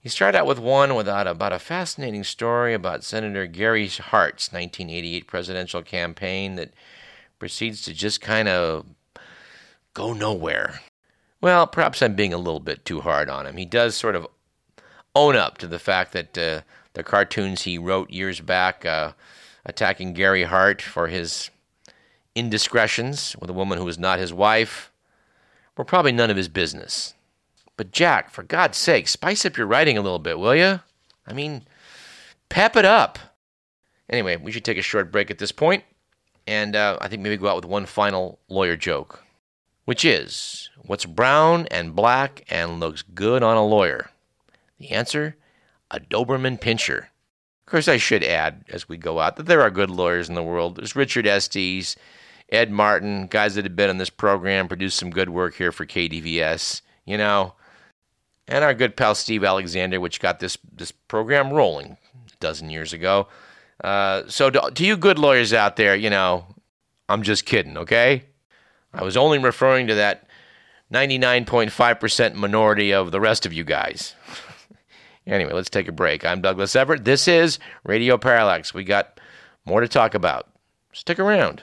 He 0.00 0.08
started 0.08 0.38
out 0.38 0.46
with 0.46 0.58
one 0.58 0.94
without 0.94 1.26
about 1.26 1.52
a 1.52 1.58
fascinating 1.58 2.24
story 2.24 2.74
about 2.74 3.04
Senator 3.04 3.46
Gary 3.46 3.88
Hart's 3.88 4.52
1988 4.52 5.26
presidential 5.26 5.82
campaign 5.82 6.56
that 6.56 6.72
proceeds 7.38 7.82
to 7.82 7.92
just 7.92 8.20
kind 8.20 8.48
of 8.48 8.86
go 9.94 10.12
nowhere. 10.12 10.80
Well, 11.40 11.66
perhaps 11.66 12.02
I'm 12.02 12.14
being 12.14 12.32
a 12.32 12.38
little 12.38 12.60
bit 12.60 12.84
too 12.84 13.00
hard 13.00 13.28
on 13.28 13.46
him. 13.46 13.56
He 13.56 13.64
does 13.64 13.96
sort 13.96 14.14
of 14.14 14.26
own 15.14 15.36
up 15.36 15.58
to 15.58 15.66
the 15.66 15.78
fact 15.78 16.12
that 16.12 16.38
uh, 16.38 16.60
the 16.94 17.02
cartoons 17.02 17.62
he 17.62 17.78
wrote 17.78 18.10
years 18.10 18.40
back 18.40 18.84
uh, 18.84 19.12
attacking 19.64 20.12
Gary 20.12 20.44
Hart 20.44 20.82
for 20.82 21.08
his 21.08 21.50
indiscretions 22.34 23.36
with 23.40 23.50
a 23.50 23.54
woman 23.54 23.78
who 23.78 23.84
was 23.84 23.98
not 23.98 24.18
his 24.18 24.32
wife 24.32 24.90
were 25.76 25.84
probably 25.84 26.12
none 26.12 26.30
of 26.30 26.36
his 26.36 26.48
business. 26.48 27.14
But 27.76 27.90
Jack, 27.90 28.30
for 28.30 28.42
God's 28.42 28.78
sake, 28.78 29.08
spice 29.08 29.44
up 29.46 29.56
your 29.56 29.66
writing 29.66 29.96
a 29.96 30.02
little 30.02 30.18
bit, 30.18 30.38
will 30.38 30.54
you? 30.54 30.80
I 31.26 31.32
mean, 31.32 31.62
pep 32.48 32.76
it 32.76 32.84
up. 32.84 33.18
Anyway, 34.08 34.36
we 34.36 34.52
should 34.52 34.64
take 34.64 34.78
a 34.78 34.82
short 34.82 35.10
break 35.10 35.30
at 35.30 35.38
this 35.38 35.52
point, 35.52 35.84
and 36.46 36.76
uh, 36.76 36.98
I 37.00 37.08
think 37.08 37.22
maybe 37.22 37.36
go 37.38 37.48
out 37.48 37.56
with 37.56 37.64
one 37.64 37.86
final 37.86 38.38
lawyer 38.48 38.76
joke, 38.76 39.24
which 39.86 40.04
is 40.04 40.68
what's 40.82 41.06
brown 41.06 41.66
and 41.70 41.94
black 41.94 42.44
and 42.50 42.78
looks 42.78 43.02
good 43.02 43.42
on 43.42 43.56
a 43.56 43.64
lawyer? 43.64 44.10
The 44.78 44.90
answer 44.90 45.36
a 45.92 46.00
Doberman 46.00 46.58
pinscher. 46.58 47.04
Of 47.60 47.66
course, 47.66 47.86
I 47.86 47.98
should 47.98 48.24
add 48.24 48.64
as 48.70 48.88
we 48.88 48.96
go 48.96 49.20
out 49.20 49.36
that 49.36 49.46
there 49.46 49.62
are 49.62 49.70
good 49.70 49.90
lawyers 49.90 50.28
in 50.28 50.34
the 50.34 50.42
world. 50.42 50.76
There's 50.76 50.96
Richard 50.96 51.26
Estes, 51.26 51.96
Ed 52.48 52.70
Martin, 52.70 53.28
guys 53.28 53.54
that 53.54 53.64
have 53.64 53.76
been 53.76 53.90
on 53.90 53.98
this 53.98 54.10
program, 54.10 54.68
produced 54.68 54.98
some 54.98 55.10
good 55.10 55.30
work 55.30 55.54
here 55.54 55.70
for 55.70 55.86
KDVS, 55.86 56.82
you 57.04 57.16
know, 57.16 57.54
and 58.48 58.64
our 58.64 58.74
good 58.74 58.96
pal 58.96 59.14
Steve 59.14 59.44
Alexander, 59.44 60.00
which 60.00 60.20
got 60.20 60.40
this 60.40 60.58
this 60.72 60.90
program 60.90 61.52
rolling 61.52 61.96
a 62.32 62.36
dozen 62.40 62.68
years 62.68 62.92
ago. 62.92 63.28
Uh, 63.82 64.22
so 64.26 64.50
to, 64.50 64.70
to 64.74 64.84
you 64.84 64.96
good 64.96 65.18
lawyers 65.18 65.52
out 65.52 65.76
there, 65.76 65.94
you 65.94 66.10
know, 66.10 66.46
I'm 67.08 67.22
just 67.22 67.44
kidding, 67.44 67.76
okay? 67.76 68.24
I 68.94 69.02
was 69.02 69.16
only 69.16 69.38
referring 69.38 69.86
to 69.88 69.94
that 69.96 70.26
99.5% 70.92 72.34
minority 72.34 72.92
of 72.92 73.10
the 73.10 73.20
rest 73.20 73.46
of 73.46 73.52
you 73.52 73.64
guys. 73.64 74.14
Anyway, 75.26 75.52
let's 75.52 75.70
take 75.70 75.88
a 75.88 75.92
break. 75.92 76.24
I'm 76.24 76.40
Douglas 76.40 76.74
Everett. 76.74 77.04
This 77.04 77.28
is 77.28 77.58
Radio 77.84 78.18
Parallax. 78.18 78.74
We 78.74 78.84
got 78.84 79.20
more 79.64 79.80
to 79.80 79.88
talk 79.88 80.14
about. 80.14 80.48
Stick 80.92 81.18
around. 81.18 81.62